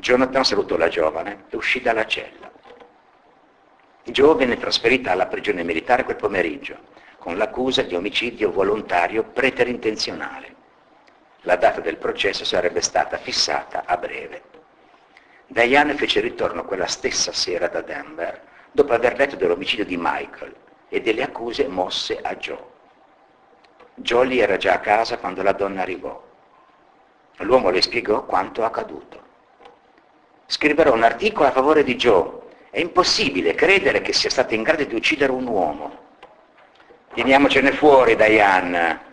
[0.04, 2.52] Jonathan salutò la giovane e uscì dalla cella.
[4.02, 6.76] Joe venne trasferita alla prigione militare quel pomeriggio,
[7.16, 10.54] con l'accusa di omicidio volontario preterintenzionale.
[11.44, 14.42] La data del processo sarebbe stata fissata a breve.
[15.46, 18.42] Diane fece ritorno quella stessa sera da Denver,
[18.72, 20.54] dopo aver letto dell'omicidio di Michael
[20.90, 22.72] e delle accuse mosse a Joe.
[23.94, 26.22] Jolly era già a casa quando la donna arrivò.
[27.38, 29.23] L'uomo le spiegò quanto accaduto.
[30.46, 32.42] Scriverò un articolo a favore di Joe.
[32.70, 35.98] È impossibile credere che sia stata in grado di uccidere un uomo.
[37.14, 39.12] Teniamocene fuori, Diane.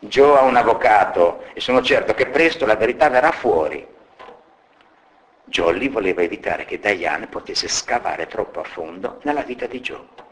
[0.00, 3.86] Joe ha un avvocato e sono certo che presto la verità verrà fuori.
[5.44, 10.24] Jolly voleva evitare che Diane potesse scavare troppo a fondo nella vita di Joe.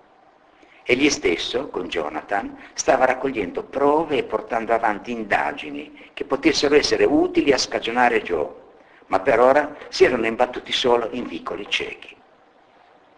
[0.83, 7.53] Egli stesso, con Jonathan, stava raccogliendo prove e portando avanti indagini che potessero essere utili
[7.53, 8.64] a scagionare Joe,
[9.07, 12.17] ma per ora si erano imbattuti solo in vicoli ciechi.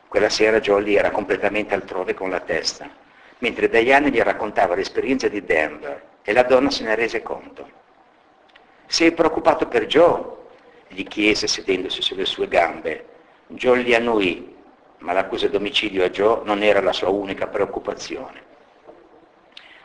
[0.08, 2.88] Quella sera Jolly era completamente altrove con la testa,
[3.38, 7.68] mentre Diane gli raccontava l'esperienza di Denver e la donna se ne rese conto.
[8.86, 10.34] Sei preoccupato per Joe?
[10.88, 13.04] gli chiese sedendosi sulle sue gambe.
[13.48, 14.54] Joe li annuì,
[14.98, 18.45] ma l'accusa d'omicidio a Joe non era la sua unica preoccupazione.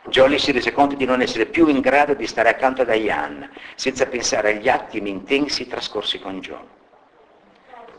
[0.06, 3.50] Jolly si rese conto di non essere più in grado di stare accanto a Diane,
[3.76, 6.80] senza pensare agli attimi intensi trascorsi con Joe.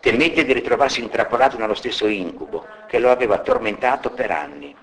[0.02, 4.76] Temette di ritrovarsi intrappolato nello stesso incubo che lo aveva tormentato per anni.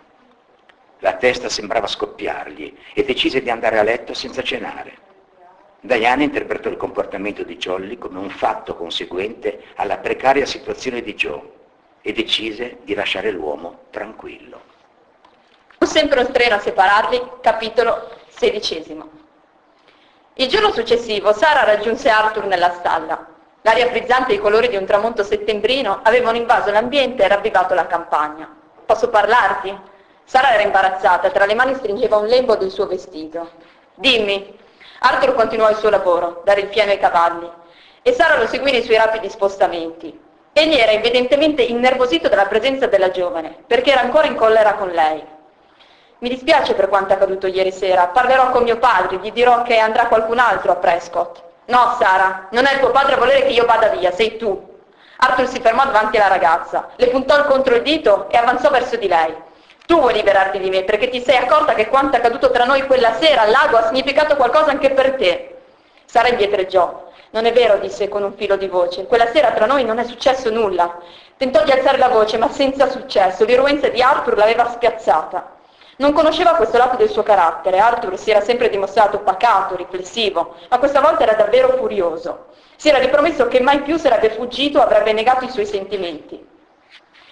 [1.01, 5.09] La testa sembrava scoppiargli e decise di andare a letto senza cenare.
[5.83, 11.43] Diana interpretò il comportamento di Jolly come un fatto conseguente alla precaria situazione di Joe
[12.01, 14.80] e decise di lasciare l'uomo tranquillo.
[15.83, 19.03] Fu sempre un treno a separarli, capitolo XVI.
[20.35, 23.27] Il giorno successivo Sara raggiunse Arthur nella stalla.
[23.63, 27.87] L'aria frizzante e i colori di un tramonto settembrino avevano invaso l'ambiente e ravvivato la
[27.87, 28.55] campagna.
[28.85, 29.75] Posso parlarti?
[30.23, 33.49] Sara era imbarazzata, tra le mani stringeva un lembo del suo vestito.
[33.95, 34.55] Dimmi,
[34.99, 37.51] Arthur continuò il suo lavoro, dare il fieno ai cavalli,
[38.03, 40.21] e Sara lo seguì nei suoi rapidi spostamenti.
[40.53, 45.39] Egli era evidentemente innervosito dalla presenza della giovane, perché era ancora in collera con lei.
[46.21, 50.07] Mi dispiace per quanto accaduto ieri sera, parlerò con mio padre, gli dirò che andrà
[50.07, 51.41] qualcun altro a Prescott.
[51.65, 54.69] No, Sara, non è il tuo padre a volere che io vada via, sei tu.
[55.17, 59.09] Arthur si fermò davanti alla ragazza, le puntò contro il dito e avanzò verso di
[59.09, 59.35] lei.
[59.87, 62.85] Tu vuoi liberarti di me perché ti sei accorta che quanto è accaduto tra noi
[62.85, 65.57] quella sera al lago ha significato qualcosa anche per te.
[66.05, 67.09] Sara indietreggiò.
[67.31, 69.07] Non è vero, disse con un filo di voce.
[69.07, 70.99] Quella sera tra noi non è successo nulla.
[71.39, 73.47] Tentò di alzare la voce, ma senza successo.
[73.47, 75.59] L'irruenza di Arthur l'aveva spiazzata.
[76.01, 77.79] Non conosceva questo lato del suo carattere.
[77.79, 82.47] Arthur si era sempre dimostrato pacato, riflessivo, ma questa volta era davvero furioso.
[82.77, 86.43] Si era ripromesso che mai più sarebbe fuggito o avrebbe negato i suoi sentimenti.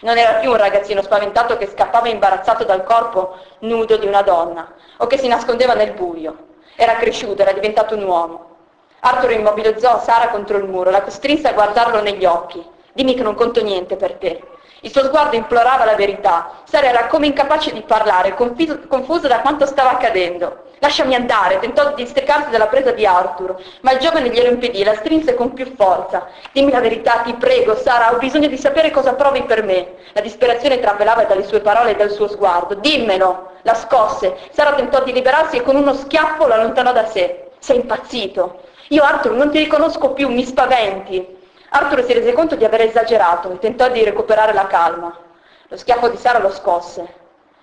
[0.00, 4.70] Non era più un ragazzino spaventato che scappava imbarazzato dal corpo nudo di una donna
[4.98, 6.36] o che si nascondeva nel buio.
[6.76, 8.56] Era cresciuto, era diventato un uomo.
[9.00, 12.62] Arthur immobilizzò Sara contro il muro, la costrinse a guardarlo negli occhi.
[12.92, 14.42] Dimmi che non conto niente per te.
[14.80, 16.50] Il suo sguardo implorava la verità.
[16.62, 20.66] Sara era come incapace di parlare, confusa da quanto stava accadendo.
[20.78, 24.94] Lasciami andare, tentò di districarsi dalla presa di Arthur, ma il giovane glielo impedì la
[24.94, 26.28] strinse con più forza.
[26.52, 29.94] Dimmi la verità, ti prego, Sara, ho bisogno di sapere cosa provi per me.
[30.12, 32.74] La disperazione travelava dalle sue parole e dal suo sguardo.
[32.74, 33.54] Dimmelo!
[33.62, 34.36] La scosse.
[34.52, 37.50] Sara tentò di liberarsi e con uno schiaffo lo allontanò da sé.
[37.58, 38.60] Sei impazzito.
[38.90, 41.36] Io, Arthur, non ti riconosco più, mi spaventi.
[41.70, 45.14] Arthur si rese conto di aver esagerato e tentò di recuperare la calma.
[45.68, 47.06] Lo schiaffo di Sara lo scosse.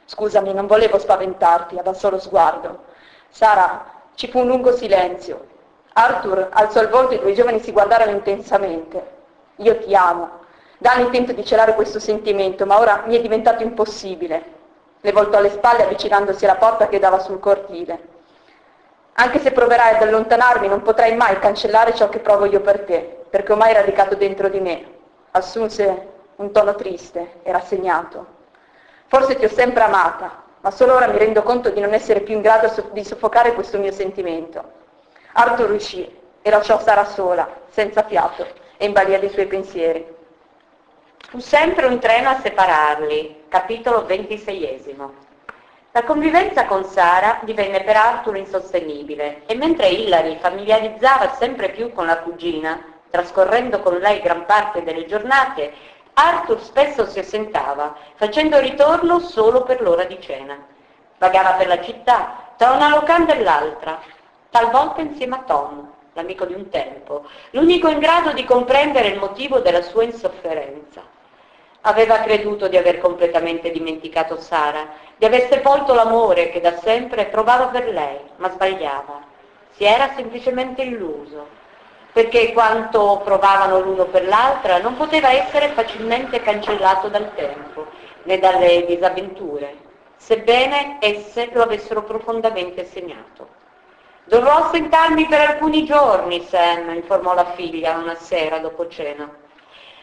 [0.06, 2.84] Scusami, non volevo spaventarti, abbassò lo sguardo.
[3.30, 3.84] Sara,
[4.14, 5.48] ci fu un lungo silenzio.
[5.94, 9.14] Arthur alzò il volto e i due giovani si guardarono intensamente.
[9.58, 10.44] Io ti amo.
[10.78, 14.54] Da anni tento di celare questo sentimento, ma ora mi è diventato impossibile.
[15.02, 18.14] Le voltò le spalle avvicinandosi alla porta che dava sul cortile.
[19.14, 23.25] Anche se proverai ad allontanarmi, non potrai mai cancellare ciò che provo io per te,
[23.36, 24.86] perché ormai è radicato dentro di me.
[25.32, 26.08] Assunse
[26.38, 28.26] un tono triste e rassegnato.
[29.08, 32.36] Forse ti ho sempre amata, ma solo ora mi rendo conto di non essere più
[32.36, 34.64] in grado di soffocare questo mio sentimento.
[35.34, 36.10] Arthur uscì
[36.42, 40.08] e lasciò Sara sola, senza fiato e in balia dei suoi pensieri.
[41.28, 45.14] Fu sempre un treno a separarli, capitolo ventiseiesimo.
[45.92, 52.06] La convivenza con Sara divenne per Arthur insostenibile e mentre Hillary familiarizzava sempre più con
[52.06, 55.72] la cugina, trascorrendo con lei gran parte delle giornate,
[56.16, 60.58] Arthur spesso si assentava, facendo ritorno solo per l'ora di cena.
[61.18, 64.02] Vagava per la città, tra una locanda e l'altra,
[64.50, 69.60] talvolta insieme a Tom, l'amico di un tempo, l'unico in grado di comprendere il motivo
[69.60, 71.02] della sua insofferenza.
[71.82, 77.68] Aveva creduto di aver completamente dimenticato Sara, di aver sepolto l'amore che da sempre provava
[77.68, 79.22] per lei, ma sbagliava.
[79.72, 81.64] Si era semplicemente illuso,
[82.16, 87.88] perché quanto provavano l'uno per l'altra non poteva essere facilmente cancellato dal tempo
[88.24, 89.76] né dalle disavventure,
[90.16, 93.50] sebbene esse lo avessero profondamente segnato.
[94.24, 99.30] Dovrò assentarmi per alcuni giorni, Sam, informò la figlia una sera dopo cena.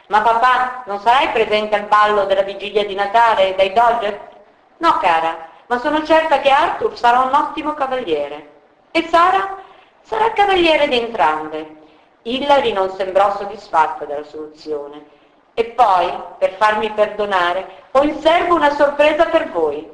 [0.08, 4.28] Ma papà, non sarai presente al ballo della vigilia di Natale dai Dodger?
[4.76, 8.50] No, cara, ma sono certa che Arthur sarà un ottimo cavaliere.
[8.90, 9.56] E Sara?
[10.02, 11.80] Sarà cavaliere di entrambe.
[12.22, 15.20] Hillary non sembrò soddisfatta della soluzione.
[15.54, 19.88] E poi, per farmi perdonare, ho in serbo una sorpresa per voi.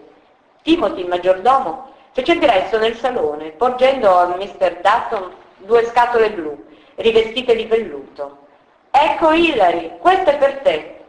[0.63, 4.81] Timothy, il maggiordomo, fece ingresso nel salone, porgendo a Mr.
[4.81, 6.65] Dutton due scatole blu,
[6.97, 8.47] rivestite di velluto.
[8.91, 11.05] Ecco Hillary, questo è per te.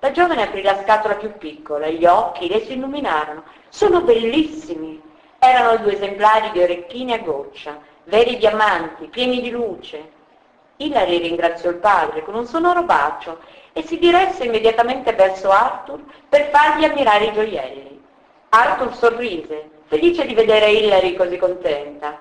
[0.00, 3.44] La giovane aprì la scatola più piccola e gli occhi le si illuminarono.
[3.68, 5.00] Sono bellissimi.
[5.38, 10.18] Erano due esemplari di orecchini a goccia, veri diamanti, pieni di luce.
[10.82, 13.40] Hillary ringraziò il padre con un sonoro bacio
[13.74, 18.02] e si diresse immediatamente verso Arthur per fargli ammirare i gioielli.
[18.48, 22.18] Arthur sorrise, felice di vedere Hillary così contenta.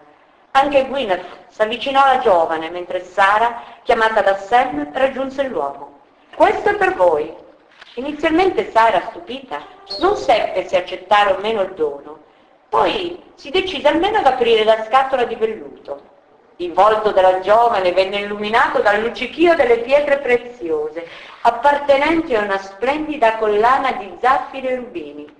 [0.52, 6.00] Anche Gwyneth s'avvicinò alla giovane mentre Sara, chiamata da Sam, raggiunse l'uomo.
[6.36, 7.34] Questo è per voi.
[7.96, 9.62] Inizialmente Sara, stupita,
[10.00, 12.20] non seppe se accettare o meno il dono.
[12.68, 16.09] Poi si decise almeno ad aprire la scatola di velluto.
[16.62, 21.08] Il volto della giovane venne illuminato dal luccichio delle pietre preziose,
[21.44, 25.36] appartenenti a una splendida collana di zaffiri e rubini.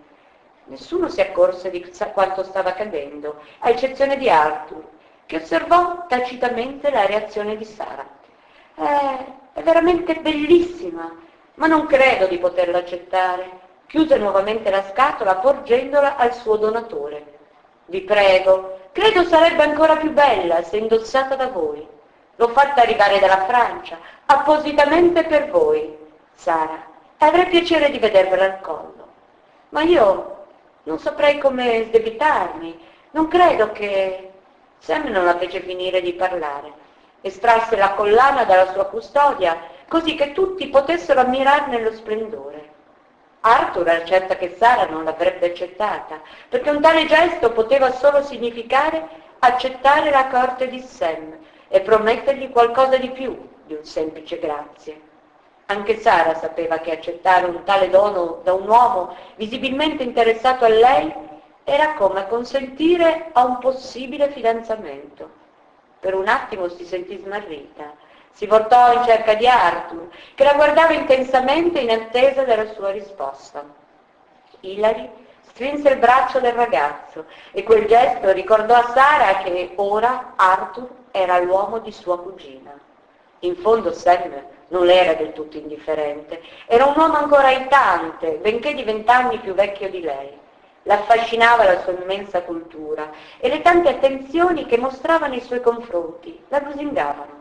[0.68, 4.82] Nessuno si accorse di quanto stava accadendo, a eccezione di Arthur,
[5.26, 8.08] che osservò tacitamente la reazione di Sara.
[8.76, 11.14] Eh, è veramente bellissima,
[11.56, 13.60] ma non credo di poterla accettare.
[13.88, 17.40] Chiuse nuovamente la scatola porgendola al suo donatore.
[17.88, 21.86] Vi prego, credo sarebbe ancora più bella se indossata da voi.
[22.36, 25.98] L'ho fatta arrivare dalla Francia, appositamente per voi,
[26.34, 26.86] Sara,
[27.18, 29.08] avrei piacere di vedervela al collo.
[29.70, 30.46] Ma io
[30.84, 32.80] non saprei come sdebitarmi.
[33.12, 34.32] Non credo che...
[34.80, 36.72] Sam non la fece finire di parlare.
[37.22, 39.58] Estrasse la collana dalla sua custodia,
[39.90, 42.59] così che tutti potessero ammirarne lo splendore.
[43.42, 49.08] Arthur era certa che Sara non l'avrebbe accettata, perché un tale gesto poteva solo significare
[49.40, 51.38] accettare la corte di Sam
[51.70, 55.02] e promettergli qualcosa di più di un semplice grazie.
[55.68, 61.14] Anche Sara sapeva che accettare un tale dono da un uomo visibilmente interessato a lei
[61.64, 65.30] era come consentire a un possibile fidanzamento.
[66.00, 67.94] Per un attimo si sentì smarrita,
[68.34, 73.64] si voltò in cerca di Arthur, che la guardava intensamente in attesa della sua risposta.
[74.62, 75.10] Hilary
[75.42, 81.40] strinse il braccio del ragazzo e quel gesto ricordò a Sara che ora Arthur era
[81.40, 82.72] l'uomo di sua cugina.
[83.40, 84.32] In fondo Sam
[84.70, 86.42] non le era del tutto indifferente.
[86.66, 90.38] Era un uomo ancora aitante, benché di vent'anni più vecchio di lei.
[90.84, 96.60] L'affascinava la sua immensa cultura e le tante attenzioni che mostrava nei suoi confronti la
[96.60, 97.39] lusingavano.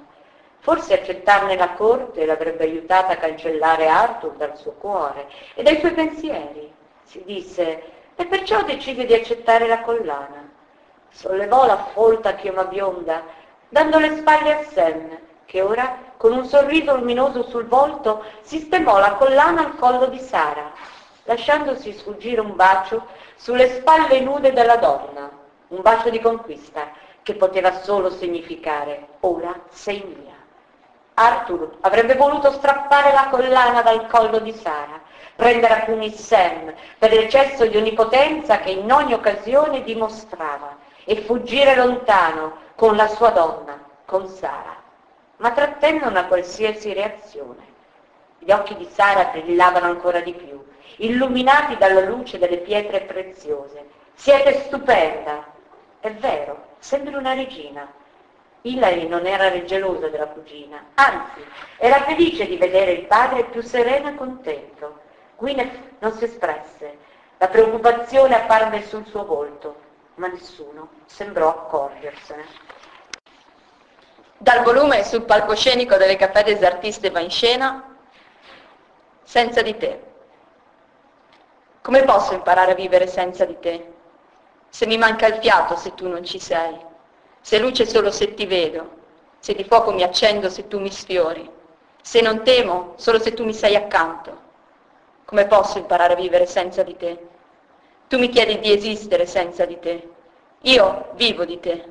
[0.61, 5.93] Forse accettarne la corte l'avrebbe aiutata a cancellare Arthur dal suo cuore e dai suoi
[5.93, 6.73] pensieri.
[7.05, 7.83] Si disse,
[8.15, 10.51] e perciò decise di accettare la collana.
[11.09, 13.23] Sollevò la folta chioma bionda,
[13.69, 19.15] dando le spalle a Sam, che ora con un sorriso luminoso sul volto, sistemò la
[19.15, 20.73] collana al collo di Sara,
[21.25, 23.07] lasciandosi sfuggire un bacio
[23.37, 25.31] sulle spalle nude della donna,
[25.69, 26.91] un bacio di conquista
[27.23, 30.38] che poteva solo significare ora sei mia.
[31.19, 35.01] Arthur avrebbe voluto strappare la collana dal collo di Sara,
[35.35, 41.75] prendere a pugni Sam per l'eccesso di onnipotenza che in ogni occasione dimostrava e fuggire
[41.75, 44.87] lontano con la sua donna, con Sara
[45.39, 47.77] ma trattenne una qualsiasi reazione.
[48.39, 50.65] Gli occhi di Sara brillavano ancora di più,
[50.97, 53.87] illuminati dalla luce delle pietre preziose.
[54.15, 55.45] Siete stupenda!
[56.01, 57.89] È vero, sembri una regina.
[58.63, 61.45] Hilary non era gelosa della cugina, anzi,
[61.77, 65.01] era felice di vedere il padre più sereno e contento.
[65.37, 66.99] Gwyneth non si espresse,
[67.39, 69.77] la preoccupazione apparve sul suo volto,
[70.17, 72.45] ma nessuno sembrò accorgersene.
[74.37, 77.97] Dal volume sul palcoscenico delle Caffè des Artistes va in scena
[79.23, 80.03] senza di te.
[81.81, 83.93] Come posso imparare a vivere senza di te?
[84.69, 86.77] Se mi manca il fiato se tu non ci sei,
[87.49, 88.91] se luce solo se ti vedo,
[89.39, 91.51] se di fuoco mi accendo se tu mi sfiori,
[92.03, 94.39] se non temo solo se tu mi sei accanto.
[95.25, 97.27] Come posso imparare a vivere senza di te?
[98.07, 100.11] Tu mi chiedi di esistere senza di te.
[100.61, 101.83] Io vivo di te,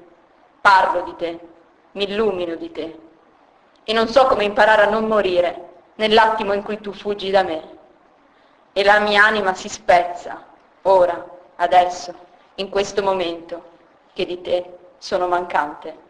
[0.62, 1.40] parlo di te,
[1.94, 3.00] mi illumino di te.
[3.84, 7.78] E non so come imparare a non morire nell'attimo in cui tu fuggi da me.
[8.74, 10.46] E la mia anima si spezza,
[10.84, 12.14] ora, adesso,
[12.58, 13.64] in questo momento,
[14.14, 16.07] che di te sono mancante.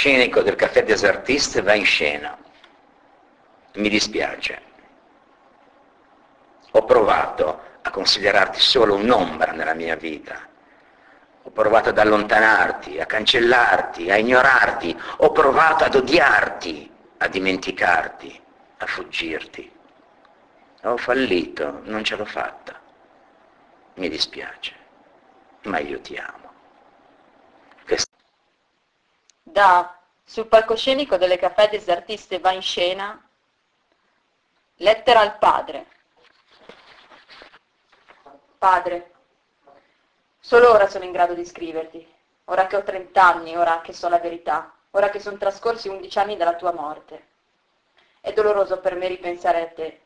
[0.00, 2.36] Palcoscenico del Caffè des Artistes va in scena.
[3.74, 4.62] Mi dispiace.
[6.72, 10.48] Ho provato a considerarti solo un'ombra nella mia vita.
[11.42, 14.98] Ho provato ad allontanarti, a cancellarti, a ignorarti.
[15.18, 18.40] Ho provato ad odiarti, a dimenticarti,
[18.78, 19.70] a fuggirti.
[20.84, 22.74] Ho fallito, non ce l'ho fatta.
[23.94, 24.74] Mi dispiace,
[25.64, 26.40] ma io ti amo
[29.50, 33.20] da sul palcoscenico delle Caffè des Artistes va in scena
[34.82, 35.86] Lettera al padre.
[38.56, 39.12] Padre,
[40.38, 42.06] solo ora sono in grado di scriverti,
[42.44, 46.18] ora che ho 30 anni, ora che so la verità, ora che sono trascorsi 11
[46.18, 47.26] anni dalla tua morte.
[48.20, 50.00] È doloroso per me ripensare a te,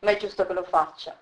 [0.00, 1.16] ma è giusto che lo faccia.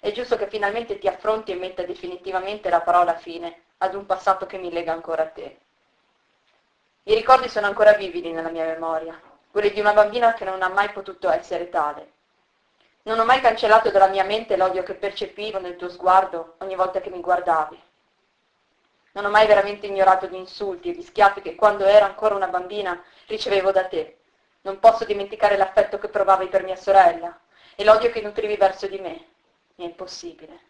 [0.00, 4.46] È giusto che finalmente ti affronti e metta definitivamente la parola fine ad un passato
[4.46, 5.58] che mi lega ancora a te.
[7.08, 9.18] I ricordi sono ancora vividi nella mia memoria,
[9.50, 12.12] quelli di una bambina che non ha mai potuto essere tale.
[13.04, 17.00] Non ho mai cancellato dalla mia mente l'odio che percepivo nel tuo sguardo ogni volta
[17.00, 17.82] che mi guardavi.
[19.12, 22.48] Non ho mai veramente ignorato gli insulti e gli schiaffi che quando ero ancora una
[22.48, 24.18] bambina ricevevo da te.
[24.60, 27.40] Non posso dimenticare l'affetto che provavi per mia sorella
[27.74, 29.28] e l'odio che nutrivi verso di me.
[29.76, 30.60] È impossibile.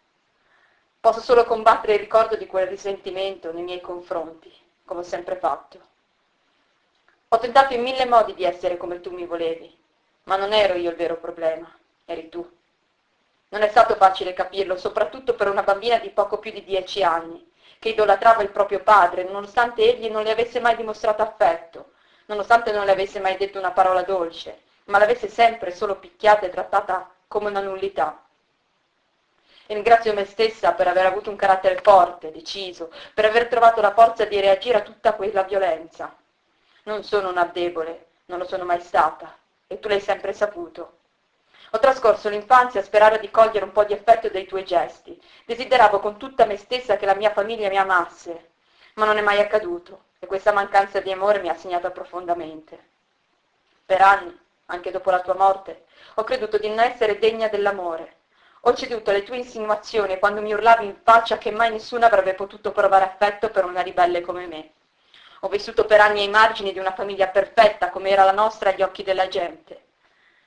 [1.01, 4.49] Posso solo combattere il ricordo di quel risentimento nei miei confronti,
[4.85, 5.97] come ho sempre fatto.
[7.31, 9.71] Ho tentato in mille modi di essere come tu mi volevi,
[10.23, 11.71] ma non ero io il vero problema,
[12.05, 12.43] eri tu.
[13.49, 17.47] Non è stato facile capirlo, soprattutto per una bambina di poco più di dieci anni,
[17.77, 21.91] che idolatrava il proprio padre, nonostante egli non le avesse mai dimostrato affetto,
[22.25, 26.49] nonostante non le avesse mai detto una parola dolce, ma l'avesse sempre solo picchiata e
[26.49, 28.23] trattata come una nullità.
[29.67, 33.93] E ringrazio me stessa per aver avuto un carattere forte, deciso, per aver trovato la
[33.93, 36.11] forza di reagire a tutta quella violenza.
[36.89, 39.37] Non sono una debole, non lo sono mai stata,
[39.67, 40.97] e tu l'hai sempre saputo.
[41.69, 45.21] Ho trascorso l'infanzia a sperare di cogliere un po' di affetto dai tuoi gesti.
[45.45, 48.53] Desideravo con tutta me stessa che la mia famiglia mi amasse,
[48.95, 52.79] ma non è mai accaduto e questa mancanza di amore mi ha segnata profondamente.
[53.85, 54.35] Per anni,
[54.65, 55.83] anche dopo la tua morte,
[56.15, 58.15] ho creduto di non essere degna dell'amore.
[58.61, 62.71] Ho ceduto alle tue insinuazioni quando mi urlavi in faccia che mai nessuno avrebbe potuto
[62.71, 64.71] provare affetto per una ribelle come me.
[65.41, 68.81] Ho vissuto per anni ai margini di una famiglia perfetta come era la nostra agli
[68.81, 69.85] occhi della gente.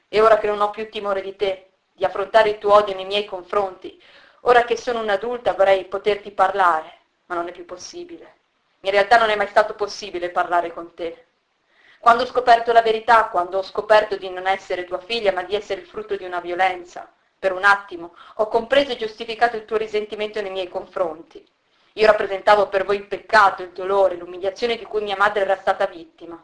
[0.09, 3.07] E ora che non ho più timore di te, di affrontare il tuo odio nei
[3.07, 4.01] miei confronti,
[4.41, 8.35] ora che sono un'adulta vorrei poterti parlare, ma non è più possibile.
[8.81, 11.27] In realtà non è mai stato possibile parlare con te.
[11.99, 15.55] Quando ho scoperto la verità, quando ho scoperto di non essere tua figlia, ma di
[15.55, 17.11] essere il frutto di una violenza,
[17.43, 21.45] Per un attimo ho compreso e giustificato il tuo risentimento nei miei confronti.
[21.95, 25.87] Io rappresentavo per voi il peccato, il dolore, l'umiliazione di cui mia madre era stata
[25.87, 26.43] vittima.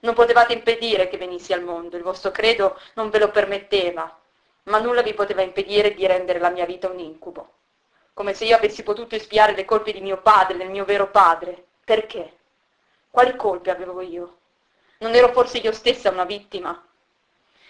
[0.00, 4.18] Non potevate impedire che venissi al mondo, il vostro credo non ve lo permetteva,
[4.64, 7.54] ma nulla vi poteva impedire di rendere la mia vita un incubo.
[8.14, 11.64] Come se io avessi potuto espiare le colpe di mio padre, del mio vero padre.
[11.84, 12.36] Perché?
[13.10, 14.36] Quali colpe avevo io?
[14.98, 16.80] Non ero forse io stessa una vittima?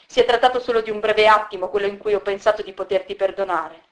[0.06, 3.14] Si è trattato solo di un breve attimo, quello in cui ho pensato di poterti
[3.14, 3.90] perdonare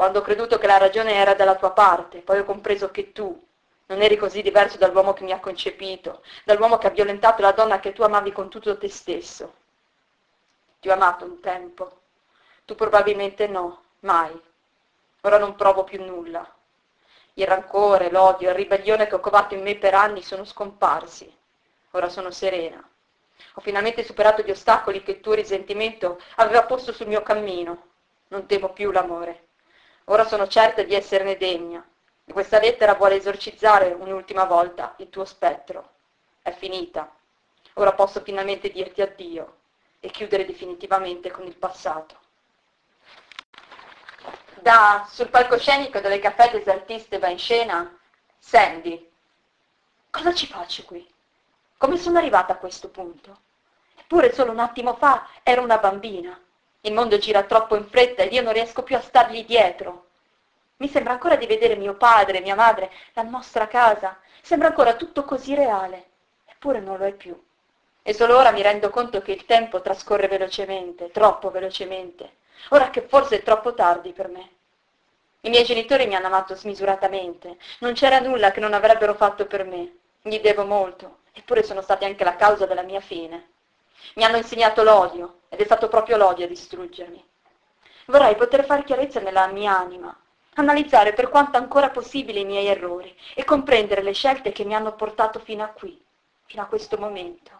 [0.00, 3.38] quando ho creduto che la ragione era dalla tua parte, poi ho compreso che tu
[3.88, 7.80] non eri così diverso dall'uomo che mi ha concepito, dall'uomo che ha violentato la donna
[7.80, 9.56] che tu amavi con tutto te stesso.
[10.80, 12.00] Ti ho amato un tempo,
[12.64, 14.32] tu probabilmente no, mai.
[15.20, 16.50] Ora non provo più nulla.
[17.34, 21.30] Il rancore, l'odio, la ribellione che ho covato in me per anni sono scomparsi.
[21.90, 22.82] Ora sono serena.
[23.52, 27.88] Ho finalmente superato gli ostacoli che il tuo risentimento aveva posto sul mio cammino.
[28.28, 29.48] Non temo più l'amore.
[30.10, 31.86] Ora sono certa di esserne degna
[32.24, 35.92] e questa lettera vuole esorcizzare un'ultima volta il tuo spettro.
[36.42, 37.14] È finita.
[37.74, 39.58] Ora posso finalmente dirti addio
[40.00, 42.18] e chiudere definitivamente con il passato.
[44.60, 47.96] Da sul palcoscenico dove Caffè des Artistes va in scena,
[48.36, 49.08] Sandy.
[50.10, 51.08] Cosa ci faccio qui?
[51.76, 53.42] Come sono arrivata a questo punto?
[53.96, 56.36] Eppure solo un attimo fa ero una bambina.
[56.82, 60.06] Il mondo gira troppo in fretta ed io non riesco più a stargli dietro.
[60.76, 64.18] Mi sembra ancora di vedere mio padre, mia madre, la nostra casa.
[64.40, 66.06] Sembra ancora tutto così reale.
[66.46, 67.38] Eppure non lo è più.
[68.02, 72.36] E solo ora mi rendo conto che il tempo trascorre velocemente, troppo velocemente.
[72.70, 74.50] Ora che forse è troppo tardi per me.
[75.42, 77.58] I miei genitori mi hanno amato smisuratamente.
[77.80, 79.96] Non c'era nulla che non avrebbero fatto per me.
[80.22, 83.48] Gli devo molto, eppure sono stati anche la causa della mia fine.
[84.14, 87.22] Mi hanno insegnato l'odio ed è stato proprio l'odio a distruggermi.
[88.06, 90.16] Vorrei poter fare chiarezza nella mia anima,
[90.54, 94.94] analizzare per quanto ancora possibile i miei errori e comprendere le scelte che mi hanno
[94.94, 96.00] portato fino a qui,
[96.46, 97.50] fino a questo momento.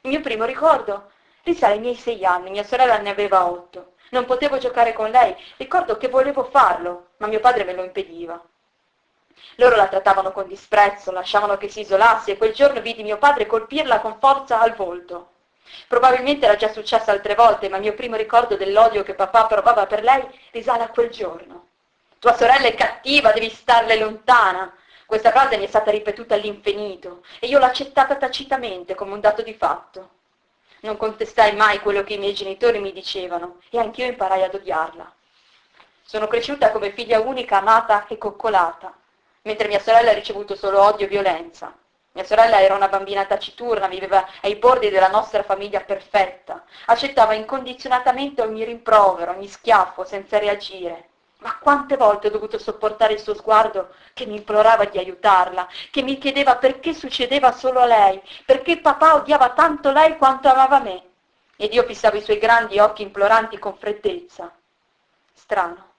[0.00, 1.10] Il mio primo ricordo
[1.42, 3.92] risale ai miei sei anni, mia sorella ne aveva otto.
[4.10, 8.42] Non potevo giocare con lei, ricordo che volevo farlo, ma mio padre me lo impediva.
[9.56, 13.44] Loro la trattavano con disprezzo, lasciavano che si isolasse e quel giorno vidi mio padre
[13.44, 15.32] colpirla con forza al volto.
[15.88, 19.86] Probabilmente era già successo altre volte, ma il mio primo ricordo dell'odio che papà provava
[19.86, 21.68] per lei risale a quel giorno.
[22.18, 24.74] Tua sorella è cattiva, devi starle lontana.
[25.06, 29.42] Questa frase mi è stata ripetuta all'infinito e io l'ho accettata tacitamente come un dato
[29.42, 30.10] di fatto.
[30.80, 35.12] Non contestai mai quello che i miei genitori mi dicevano e anch'io imparai ad odiarla.
[36.02, 38.94] Sono cresciuta come figlia unica, amata e coccolata,
[39.42, 41.74] mentre mia sorella ha ricevuto solo odio e violenza.
[42.14, 48.40] Mia sorella era una bambina taciturna, viveva ai bordi della nostra famiglia perfetta, accettava incondizionatamente
[48.40, 51.08] ogni rimprovero, ogni schiaffo, senza reagire.
[51.38, 56.02] Ma quante volte ho dovuto sopportare il suo sguardo che mi implorava di aiutarla, che
[56.02, 61.02] mi chiedeva perché succedeva solo a lei, perché papà odiava tanto lei quanto amava me.
[61.56, 64.54] Ed io fissavo i suoi grandi occhi imploranti con freddezza.
[65.32, 65.94] Strano.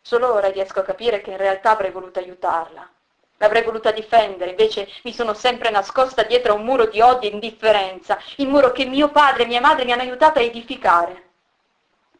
[0.00, 2.90] Solo ora riesco a capire che in realtà avrei voluto aiutarla
[3.38, 7.32] L'avrei voluta difendere, invece mi sono sempre nascosta dietro a un muro di odio e
[7.32, 11.30] indifferenza, il muro che mio padre e mia madre mi hanno aiutato a edificare.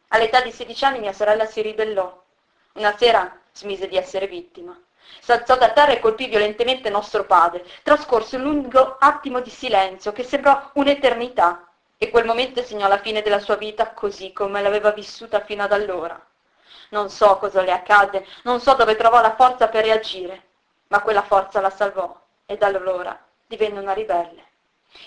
[0.08, 2.22] All'età di 16 anni mia sorella si ribellò.
[2.74, 4.80] Una sera smise di essere vittima.
[5.20, 7.66] S'alzò da terra e colpì violentemente nostro padre.
[7.82, 11.66] Trascorse un lungo attimo di silenzio che sembrò un'eternità
[11.98, 15.72] e quel momento segnò la fine della sua vita così come l'aveva vissuta fino ad
[15.72, 16.18] allora.
[16.90, 20.47] Non so cosa le accadde, non so dove trovò la forza per reagire,
[20.89, 24.47] ma quella forza la salvò e da allora divenne una ribelle.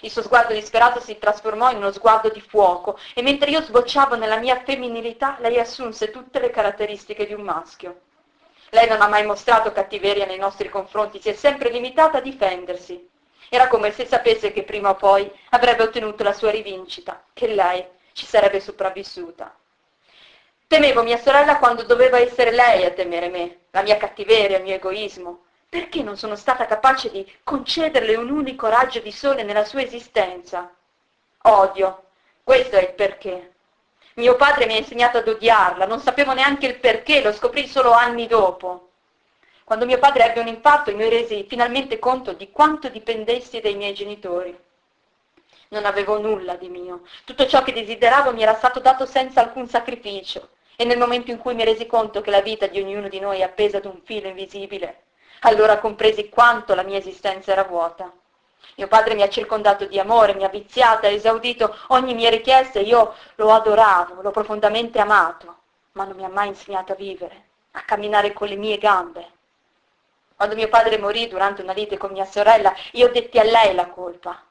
[0.01, 4.15] Il suo sguardo disperato si trasformò in uno sguardo di fuoco e mentre io sbocciavo
[4.15, 8.01] nella mia femminilità, lei assunse tutte le caratteristiche di un maschio.
[8.69, 13.09] Lei non ha mai mostrato cattiveria nei nostri confronti, si è sempre limitata a difendersi.
[13.49, 17.85] Era come se sapesse che prima o poi avrebbe ottenuto la sua rivincita, che lei
[18.13, 19.53] ci sarebbe sopravvissuta.
[20.67, 24.75] Temevo mia sorella quando doveva essere lei a temere me, la mia cattiveria, il mio
[24.75, 29.81] egoismo, perché non sono stata capace di concederle un unico raggio di sole nella sua
[29.81, 30.69] esistenza?
[31.43, 32.07] Odio,
[32.43, 33.53] questo è il perché.
[34.15, 37.93] Mio padre mi ha insegnato ad odiarla, non sapevo neanche il perché, lo scoprì solo
[37.93, 38.89] anni dopo.
[39.63, 43.93] Quando mio padre ebbe un infarto mi resi finalmente conto di quanto dipendessi dai miei
[43.93, 44.53] genitori.
[45.69, 49.69] Non avevo nulla di mio, tutto ciò che desideravo mi era stato dato senza alcun
[49.69, 53.21] sacrificio e nel momento in cui mi resi conto che la vita di ognuno di
[53.21, 55.03] noi è appesa ad un filo invisibile,
[55.41, 58.11] allora compresi quanto la mia esistenza era vuota.
[58.75, 62.79] Mio padre mi ha circondato di amore, mi ha viziata, ha esaudito ogni mia richiesta
[62.79, 65.57] e io lo adoravo, l'ho profondamente amato,
[65.93, 69.29] ma non mi ha mai insegnato a vivere, a camminare con le mie gambe.
[70.35, 73.87] Quando mio padre morì durante una lite con mia sorella, io detti a lei la
[73.87, 74.41] colpa,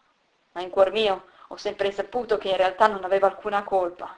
[0.53, 4.16] ma in cuor mio ho sempre saputo che in realtà non aveva alcuna colpa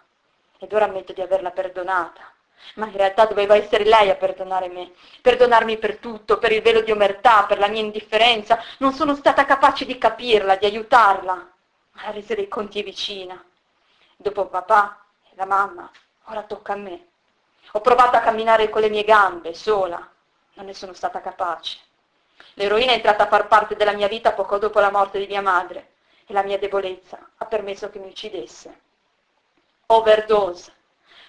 [0.59, 2.32] ed ora ammetto di averla perdonata.
[2.75, 6.81] Ma in realtà doveva essere lei a perdonare me, perdonarmi per tutto, per il velo
[6.81, 8.63] di omertà, per la mia indifferenza.
[8.79, 13.43] Non sono stata capace di capirla, di aiutarla, ma la resa dei conti è vicina.
[14.17, 15.91] Dopo papà e la mamma,
[16.25, 17.07] ora tocca a me.
[17.73, 20.09] Ho provato a camminare con le mie gambe, sola,
[20.55, 21.79] non ne sono stata capace.
[22.55, 25.41] L'eroina è entrata a far parte della mia vita poco dopo la morte di mia
[25.41, 25.93] madre
[26.27, 28.81] e la mia debolezza ha permesso che mi uccidesse.
[29.87, 30.73] Overdose.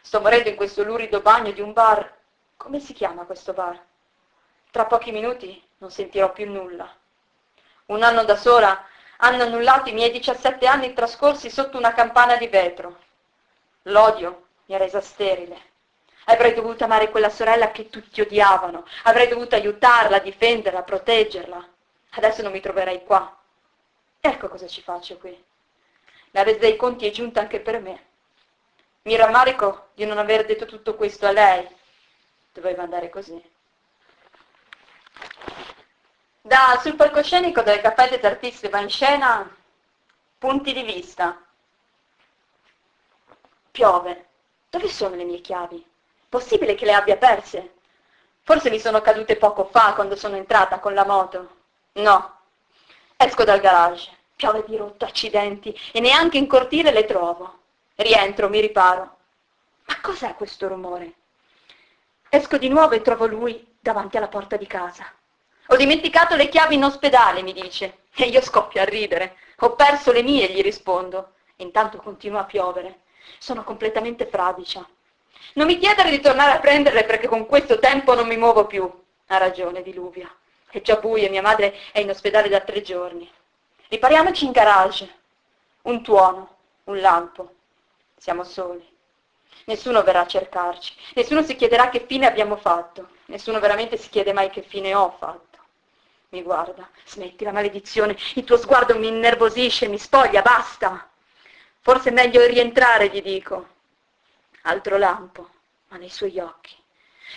[0.05, 2.13] Sto morendo in questo lurido bagno di un bar.
[2.57, 3.81] Come si chiama questo bar?
[4.69, 6.93] Tra pochi minuti non sentirò più nulla.
[7.85, 8.85] Un anno da sola
[9.19, 12.99] hanno annullato i miei 17 anni trascorsi sotto una campana di vetro.
[13.83, 15.71] L'odio mi ha resa sterile.
[16.25, 21.65] Avrei dovuto amare quella sorella che tutti odiavano, avrei dovuto aiutarla, difenderla, proteggerla.
[22.11, 23.35] Adesso non mi troverei qua.
[24.19, 25.43] Ecco cosa ci faccio qui.
[26.31, 28.11] La resa dei conti è giunta anche per me.
[29.05, 31.67] Mi rammarico di non aver detto tutto questo a lei.
[32.53, 33.51] Doveva andare così.
[36.39, 39.53] Da sul palcoscenico del caffè des artistes va in scena
[40.37, 41.37] punti di vista.
[43.71, 44.27] Piove.
[44.69, 45.85] Dove sono le mie chiavi?
[46.29, 47.73] Possibile che le abbia perse?
[48.43, 51.57] Forse mi sono cadute poco fa quando sono entrata con la moto.
[51.93, 52.39] No.
[53.17, 54.09] Esco dal garage.
[54.37, 57.62] Piove di rotto, accidenti, e neanche in cortile le trovo.
[57.95, 59.17] Rientro, mi riparo.
[59.85, 61.13] Ma cos'è questo rumore?
[62.29, 65.05] Esco di nuovo e trovo lui davanti alla porta di casa.
[65.67, 67.99] Ho dimenticato le chiavi in ospedale, mi dice.
[68.15, 69.37] E io scoppio a ridere.
[69.59, 71.33] Ho perso le mie, gli rispondo.
[71.57, 73.01] Intanto continua a piovere.
[73.37, 74.87] Sono completamente fradicia.
[75.53, 78.89] Non mi chiedere di tornare a prenderle perché con questo tempo non mi muovo più.
[79.27, 80.29] Ha ragione, diluvia.
[80.69, 83.31] È già buio e mia madre è in ospedale da tre giorni.
[83.89, 85.15] Ripariamoci in garage.
[85.83, 87.53] Un tuono, un lampo.
[88.23, 88.89] Siamo soli.
[89.65, 90.95] Nessuno verrà a cercarci.
[91.15, 93.09] Nessuno si chiederà che fine abbiamo fatto.
[93.25, 95.57] Nessuno veramente si chiede mai che fine ho fatto.
[96.29, 98.15] Mi guarda, smetti la maledizione.
[98.35, 101.09] Il tuo sguardo mi innervosisce, mi spoglia, basta.
[101.81, 103.67] Forse è meglio rientrare, gli dico
[104.61, 105.49] altro lampo,
[105.89, 106.73] ma nei suoi occhi.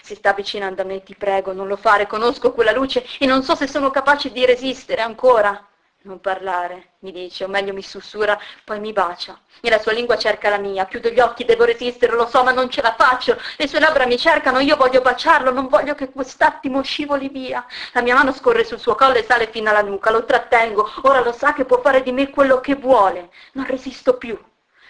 [0.02, 3.42] Si sta avvicinando a me, ti prego, non lo fare, conosco quella luce e non
[3.42, 5.66] so se sono capace di resistere ancora.
[6.06, 9.40] Non parlare, mi dice, o meglio mi sussurra, poi mi bacia.
[9.60, 12.52] E la sua lingua cerca la mia, chiudo gli occhi, devo resistere, lo so, ma
[12.52, 13.36] non ce la faccio.
[13.56, 17.66] Le sue labbra mi cercano, io voglio baciarlo, non voglio che quest'attimo scivoli via.
[17.92, 21.22] La mia mano scorre sul suo collo e sale fino alla nuca, lo trattengo, ora
[21.22, 23.30] lo sa che può fare di me quello che vuole.
[23.54, 24.38] Non resisto più,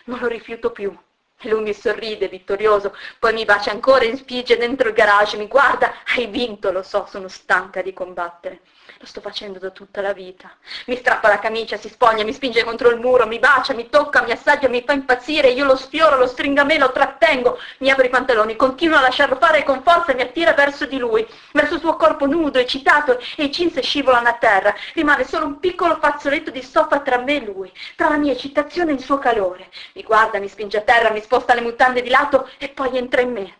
[0.05, 0.95] non lo rifiuto più.
[1.39, 5.47] E lui mi sorride vittorioso, poi mi bacia ancora e spinge dentro il garage, mi
[5.47, 8.61] guarda, hai vinto, lo so, sono stanca di combattere.
[8.99, 10.51] Lo sto facendo da tutta la vita.
[10.87, 14.23] Mi strappa la camicia, si spoglia, mi spinge contro il muro, mi bacia, mi tocca,
[14.23, 17.91] mi assaggia, mi fa impazzire, io lo sfioro, lo stringo a me, lo trattengo, mi
[17.91, 21.27] apro i pantaloni, continuo a lasciarlo fare con forza e mi attira verso di lui,
[21.53, 24.75] verso il suo corpo nudo, eccitato, e i jeans scivolano a terra.
[24.95, 28.93] Rimane solo un piccolo fazzoletto di stoffa tra me e lui, tra la mia eccitazione
[28.93, 29.69] e il suo calore.
[29.93, 33.21] Mi guarda, mi spinge a terra, mi sposta le mutande di lato e poi entra
[33.21, 33.57] in me.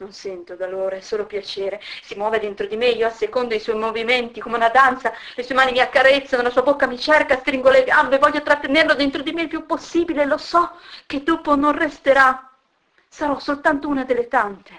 [0.00, 1.78] Non sento dolore, solo piacere.
[2.02, 5.12] Si muove dentro di me, io assecondo i suoi movimenti come una danza.
[5.34, 8.94] Le sue mani mi accarezzano, la sua bocca mi cerca, stringo le gambe, voglio trattenerlo
[8.94, 10.24] dentro di me il più possibile.
[10.24, 10.70] Lo so
[11.04, 12.50] che dopo non resterà.
[13.08, 14.72] Sarò soltanto una delle tante.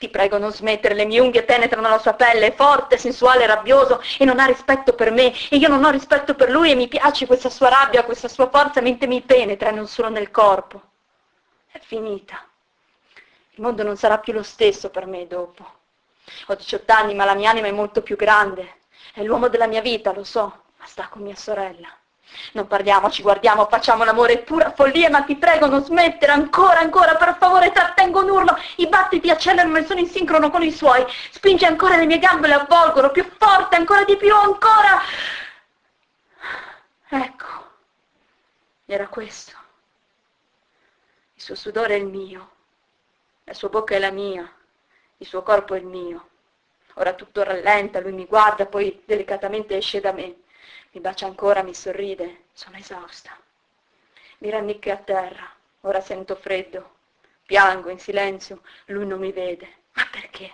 [0.00, 4.02] Ti prego non smettere, le mie unghie penetrano la sua pelle, è forte, sensuale, rabbioso
[4.18, 6.88] e non ha rispetto per me e io non ho rispetto per lui e mi
[6.88, 10.82] piace questa sua rabbia, questa sua forza mentre mi penetra e non solo nel corpo.
[11.70, 12.47] È finita.
[13.58, 15.66] Il mondo non sarà più lo stesso per me dopo.
[16.46, 18.76] Ho 18 anni, ma la mia anima è molto più grande.
[19.12, 21.88] È l'uomo della mia vita, lo so, ma sta con mia sorella.
[22.52, 26.78] Non parliamo, ci guardiamo, facciamo l'amore, è pura follia, ma ti prego non smettere, ancora,
[26.78, 30.70] ancora, per favore, trattengo un urlo, i battiti accelerano e sono in sincrono con i
[30.70, 35.02] suoi, spinge ancora le mie gambe, le avvolgono, più forte, ancora di più, ancora.
[37.08, 37.70] Ecco,
[38.86, 39.56] era questo.
[41.34, 42.50] Il suo sudore è il mio,
[43.48, 44.46] la sua bocca è la mia,
[45.16, 46.28] il suo corpo è il mio.
[46.96, 50.42] Ora tutto rallenta, lui mi guarda, poi delicatamente esce da me.
[50.90, 52.44] Mi bacia ancora, mi sorride.
[52.52, 53.34] Sono esausta.
[54.38, 55.50] Mi rannicchio a terra.
[55.82, 56.96] Ora sento freddo.
[57.46, 58.60] Piango in silenzio.
[58.86, 59.76] Lui non mi vede.
[59.94, 60.52] Ma perché?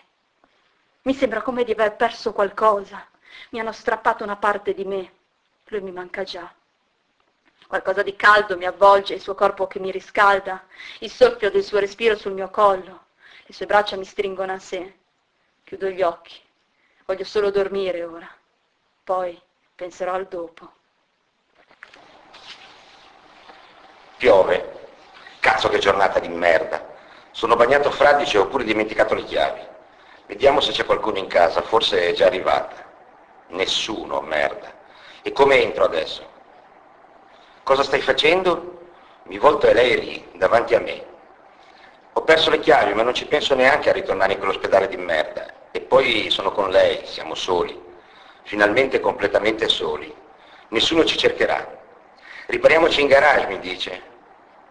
[1.03, 3.05] Mi sembra come di aver perso qualcosa.
[3.51, 5.13] Mi hanno strappato una parte di me.
[5.65, 6.55] Lui mi manca già.
[7.67, 10.65] Qualcosa di caldo mi avvolge, il suo corpo che mi riscalda,
[11.01, 13.05] il soffio del suo respiro sul mio collo,
[13.47, 14.95] le sue braccia mi stringono a sé.
[15.65, 16.41] Chiudo gli occhi.
[17.07, 18.29] Voglio solo dormire ora.
[19.03, 19.39] Poi
[19.75, 20.73] penserò al dopo.
[24.17, 24.73] Piove.
[25.41, 26.93] Cazzo che giornata di merda.
[27.33, 29.61] Sono bagnato fradice e ho pure dimenticato le chiavi.
[30.27, 32.83] Vediamo se c'è qualcuno in casa, forse è già arrivata.
[33.49, 34.73] Nessuno, merda.
[35.21, 36.34] E come entro adesso?
[37.65, 38.91] Cosa stai facendo?
[39.23, 41.03] Mi volto e lei è lì, davanti a me.
[42.13, 45.47] Ho perso le chiavi, ma non ci penso neanche a ritornare in quell'ospedale di merda.
[45.71, 47.83] E poi sono con lei, siamo soli.
[48.43, 50.15] Finalmente completamente soli.
[50.69, 51.67] Nessuno ci cercherà.
[52.49, 54.03] Ripariamoci in garage, mi dice.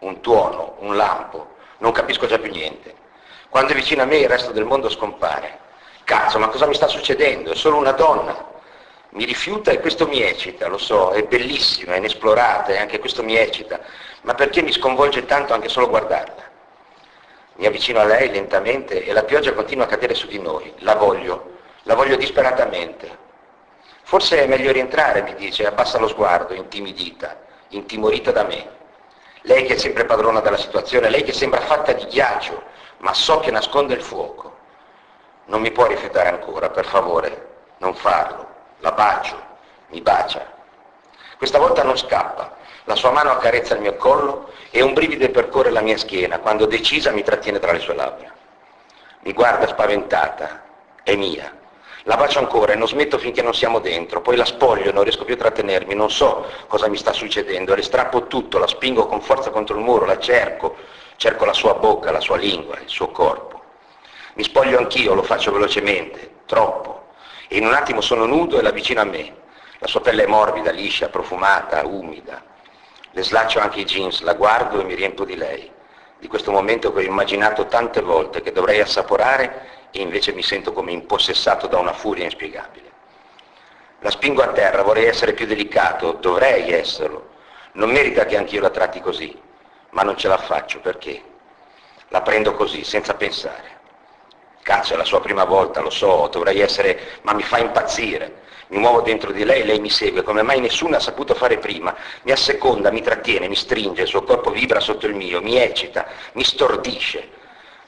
[0.01, 1.55] Un tuono, un lampo.
[1.79, 2.93] Non capisco già più niente.
[3.49, 5.61] Quando è vicino a me il resto del mondo scompare.
[6.03, 7.53] Cazzo, ma cosa mi sta succedendo?
[7.53, 8.51] È solo una donna.
[9.15, 13.21] Mi rifiuta e questo mi eccita, lo so, è bellissima, è inesplorata e anche questo
[13.21, 13.79] mi eccita.
[14.21, 16.49] Ma perché mi sconvolge tanto anche solo guardarla?
[17.57, 20.73] Mi avvicino a lei lentamente e la pioggia continua a cadere su di noi.
[20.79, 23.19] La voglio, la voglio disperatamente.
[24.01, 28.67] Forse è meglio rientrare, mi dice, abbassa lo sguardo, intimidita, intimorita da me.
[29.41, 32.63] Lei che è sempre padrona della situazione, lei che sembra fatta di ghiaccio,
[32.97, 34.57] ma so che nasconde il fuoco.
[35.45, 38.52] Non mi può rifiutare ancora, per favore, non farlo.
[38.83, 39.41] La bacio,
[39.91, 40.45] mi bacia.
[41.37, 45.69] Questa volta non scappa, la sua mano accarezza il mio collo e un brivido percorre
[45.69, 48.29] la mia schiena quando decisa mi trattiene tra le sue labbra.
[49.21, 50.63] Mi guarda spaventata,
[51.01, 51.49] è mia.
[52.03, 55.23] La bacio ancora e non smetto finché non siamo dentro, poi la spoglio non riesco
[55.23, 59.21] più a trattenermi, non so cosa mi sta succedendo, le strappo tutto, la spingo con
[59.21, 60.75] forza contro il muro, la cerco,
[61.15, 63.61] cerco la sua bocca, la sua lingua, il suo corpo.
[64.33, 67.02] Mi spoglio anch'io, lo faccio velocemente, troppo,
[67.47, 69.41] e in un attimo sono nudo e la vicino a me.
[69.79, 72.41] La sua pelle è morbida, liscia, profumata, umida.
[73.11, 75.69] Le slaccio anche i jeans, la guardo e mi riempio di lei,
[76.17, 80.73] di questo momento che ho immaginato tante volte, che dovrei assaporare e invece mi sento
[80.73, 82.91] come impossessato da una furia inspiegabile.
[83.99, 87.29] La spingo a terra, vorrei essere più delicato, dovrei esserlo.
[87.73, 89.39] Non merita che anch'io la tratti così,
[89.91, 91.21] ma non ce la faccio perché
[92.07, 93.72] la prendo così, senza pensare.
[94.63, 98.41] Cazzo, è la sua prima volta, lo so, dovrei essere, ma mi fa impazzire.
[98.67, 101.93] Mi muovo dentro di lei, lei mi segue, come mai nessuno ha saputo fare prima.
[102.23, 106.07] Mi asseconda, mi trattiene, mi stringe, il suo corpo vibra sotto il mio, mi eccita,
[106.33, 107.29] mi stordisce.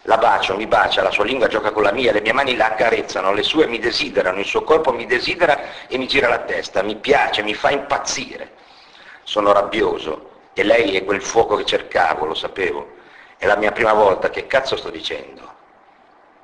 [0.01, 2.67] La bacio, mi bacia, la sua lingua gioca con la mia, le mie mani la
[2.67, 6.83] accarezzano, le sue mi desiderano, il suo corpo mi desidera e mi gira la testa,
[6.83, 8.51] mi piace, mi fa impazzire.
[9.23, 12.95] Sono rabbioso e lei è quel fuoco che cercavo, lo sapevo.
[13.37, 15.54] È la mia prima volta, che cazzo sto dicendo?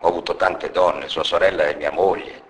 [0.04, 2.41] Ho avuto tante donne, sua sorella è mia moglie,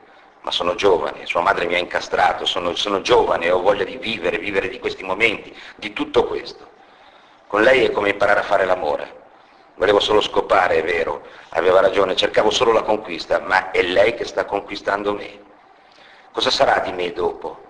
[0.41, 4.37] ma sono giovane, sua madre mi ha incastrato, sono, sono giovane ho voglia di vivere,
[4.37, 6.69] vivere di questi momenti, di tutto questo.
[7.47, 9.19] Con lei è come imparare a fare l'amore.
[9.75, 14.25] Volevo solo scopare, è vero, aveva ragione, cercavo solo la conquista, ma è lei che
[14.25, 15.39] sta conquistando me.
[16.31, 17.69] Cosa sarà di me dopo?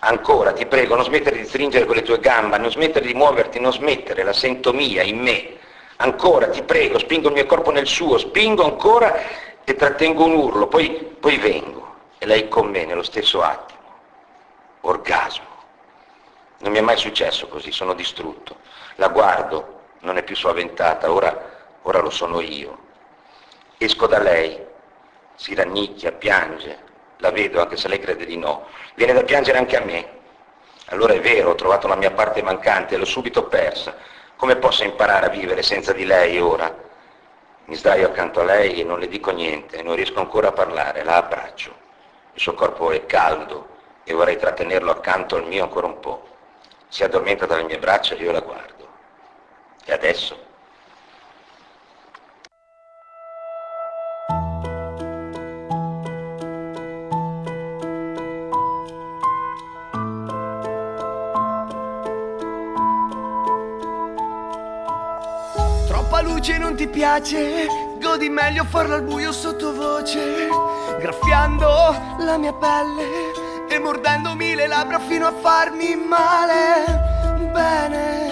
[0.00, 3.58] Ancora, ti prego, non smettere di stringere con le tue gambe, non smettere di muoverti,
[3.60, 5.60] non smettere, la sento mia, in me.
[6.02, 9.22] Ancora, ti prego, spingo il mio corpo nel suo, spingo ancora
[9.62, 11.94] e trattengo un urlo, poi, poi vengo.
[12.18, 13.78] E lei con me nello stesso attimo.
[14.80, 15.46] Orgasmo.
[16.58, 18.56] Non mi è mai successo così, sono distrutto.
[18.96, 21.50] La guardo, non è più suaventata, ora,
[21.82, 22.78] ora lo sono io.
[23.78, 24.58] Esco da lei,
[25.36, 26.78] si rannicchia, piange,
[27.18, 30.08] la vedo anche se lei crede di no, viene da piangere anche a me.
[30.86, 33.94] Allora è vero, ho trovato la mia parte mancante, l'ho subito persa.
[34.36, 36.74] Come posso imparare a vivere senza di lei ora?
[37.66, 41.04] Mi sdraio accanto a lei e non le dico niente, non riesco ancora a parlare,
[41.04, 41.74] la abbraccio.
[42.34, 43.68] Il suo corpo è caldo
[44.04, 46.26] e vorrei trattenerlo accanto al mio ancora un po'.
[46.88, 48.88] Si addormenta dalle mie braccia e io la guardo.
[49.84, 50.50] E adesso?
[66.82, 67.68] Ti piace,
[68.00, 70.48] godi meglio farlo al buio sottovoce,
[70.98, 73.06] graffiando la mia pelle
[73.68, 77.00] e mordendomi le labbra fino a farmi male.
[77.52, 78.30] Bene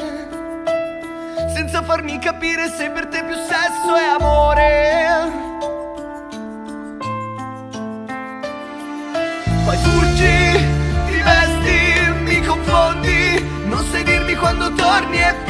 [1.55, 5.31] senza farmi capire se per te più sesso è amore.
[9.65, 10.67] Poi fuggi,
[11.07, 15.50] ti vesti, mi confondi, non sai dirmi quando torni e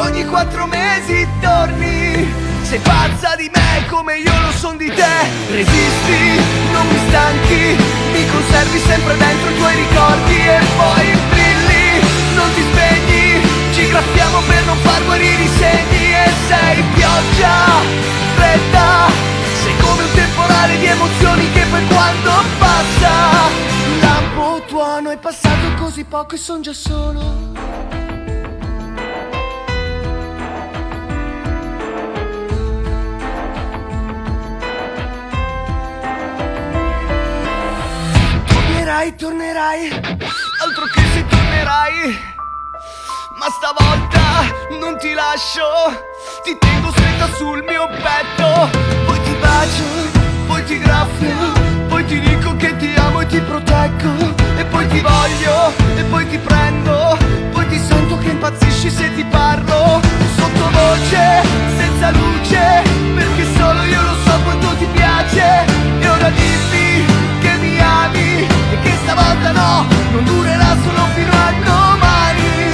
[0.00, 2.48] ogni quattro mesi torni.
[2.62, 5.16] Sei pazza di me come io lo son di te.
[5.50, 6.40] Resisti,
[6.72, 7.76] non mi stanchi.
[8.12, 12.00] Mi conservi sempre dentro i tuoi ricordi E poi brilli,
[12.34, 13.40] non ti spegni
[13.72, 16.14] Ci graffiamo per non far guarire i segni.
[16.14, 17.54] E sei pioggia,
[18.36, 19.08] fredda.
[19.62, 23.48] Sei come un temporale di emozioni che poi quando passa
[24.00, 28.09] Lampo tuono è passato così poco e son già solo
[38.90, 42.18] Tornerai, tornerai, altro che se tornerai.
[43.38, 45.62] Ma stavolta non ti lascio,
[46.42, 48.68] ti tengo stretta sul mio petto.
[49.06, 49.84] Poi ti bacio,
[50.48, 51.52] poi ti graffio,
[51.86, 54.34] poi ti dico che ti amo e ti proteggo.
[54.56, 57.16] E poi ti voglio, e poi ti prendo,
[57.52, 60.00] poi ti sento che impazzisci se ti parlo.
[60.34, 61.42] Sottovoce,
[61.78, 62.82] senza luce,
[63.14, 65.64] perché solo io lo so quanto ti piace.
[66.00, 67.04] E ora dimmi
[67.40, 68.49] che mi ami
[68.82, 72.70] che stavolta no, non durerà solo fino a domani.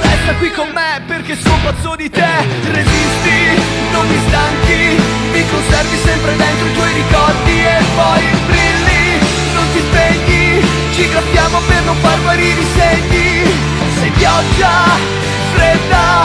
[0.00, 2.32] Resta qui con me perché sono pazzo di te,
[2.72, 3.38] resisti,
[3.92, 5.00] non mi stanchi,
[5.32, 9.04] mi conservi sempre dentro i tuoi ricordi e poi brilli,
[9.54, 10.64] non ti spegni,
[10.94, 13.68] ci graffiamo per non far guarire i segni.
[13.98, 14.72] Sei pioggia,
[15.54, 16.24] fredda,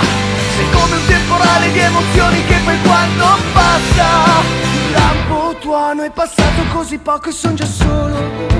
[0.55, 4.43] sei come un temporale di emozioni che poi quando passa
[4.93, 8.55] Lampo tuono è passato così poco e son già solo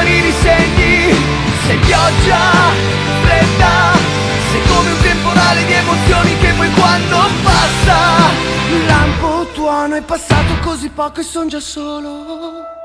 [0.00, 1.14] non far guarire i segni.
[1.66, 2.38] Sei pioggia,
[3.22, 3.92] fredda,
[4.50, 8.30] sei come un temporale di emozioni che poi quando passa,
[8.86, 12.79] lampo tuono è passato così poco e son già solo.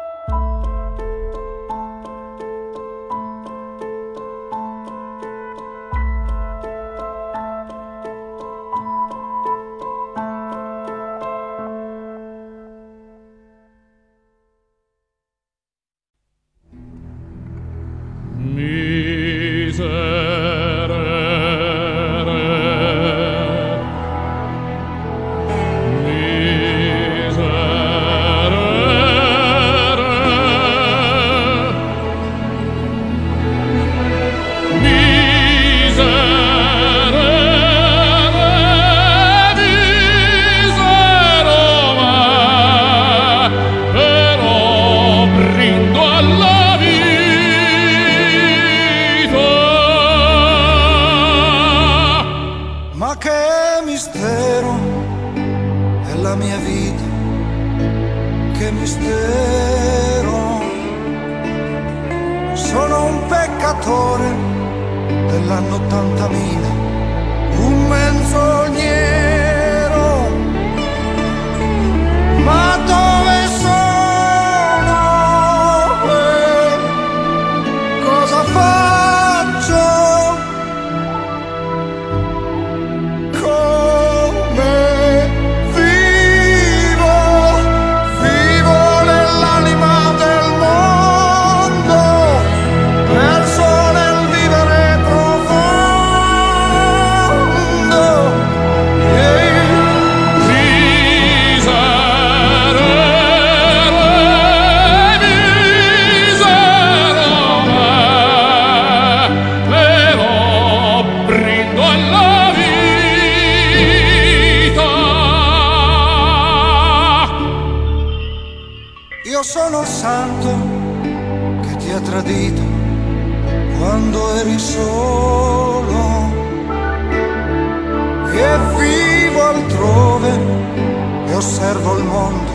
[131.36, 132.52] Osservo il mondo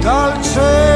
[0.00, 0.87] dal cielo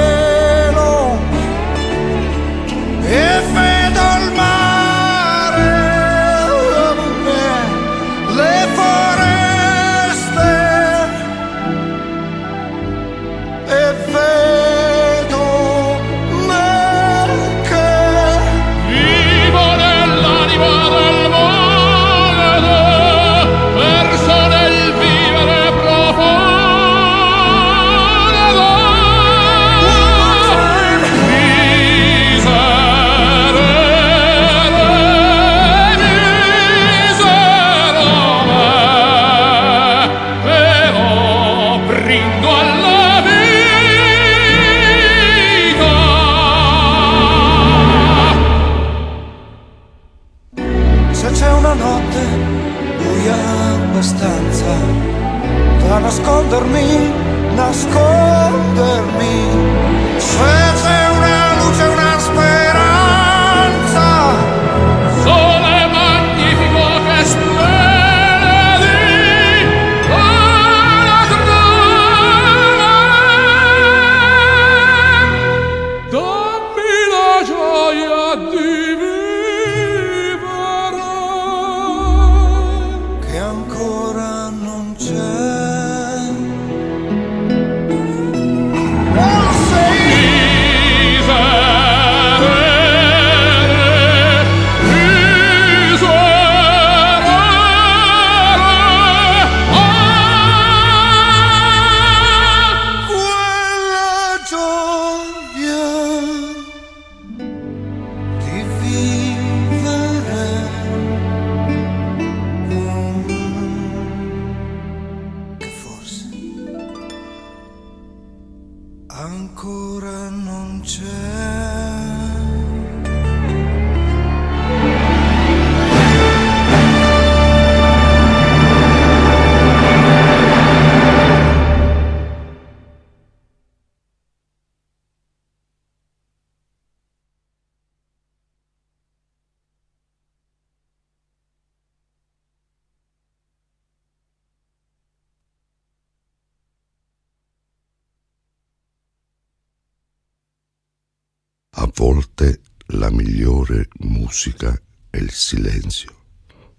[151.82, 152.60] A volte
[152.94, 154.80] la migliore musica
[155.10, 156.14] è il silenzio,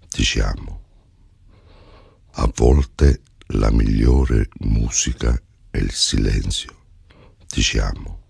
[0.08, 0.80] diciamo.
[2.36, 6.74] A volte la migliore musica è il silenzio,
[7.46, 8.22] diciamo.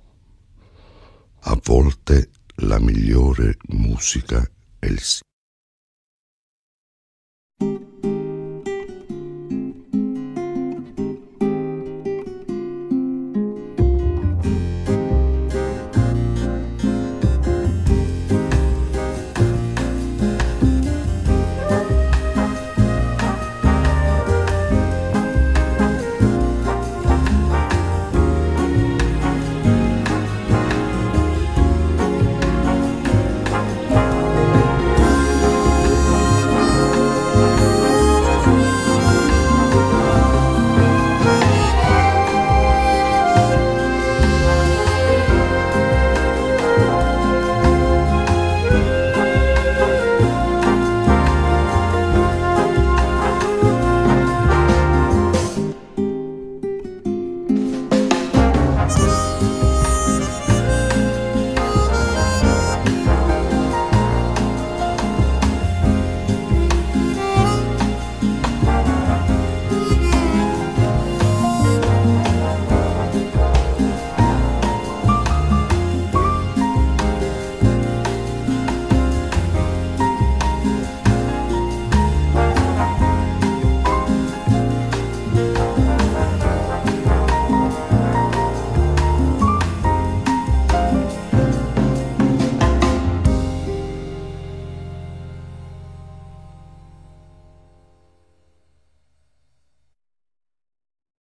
[1.43, 4.43] A volte la migliore musica
[4.81, 5.23] è il silenzio.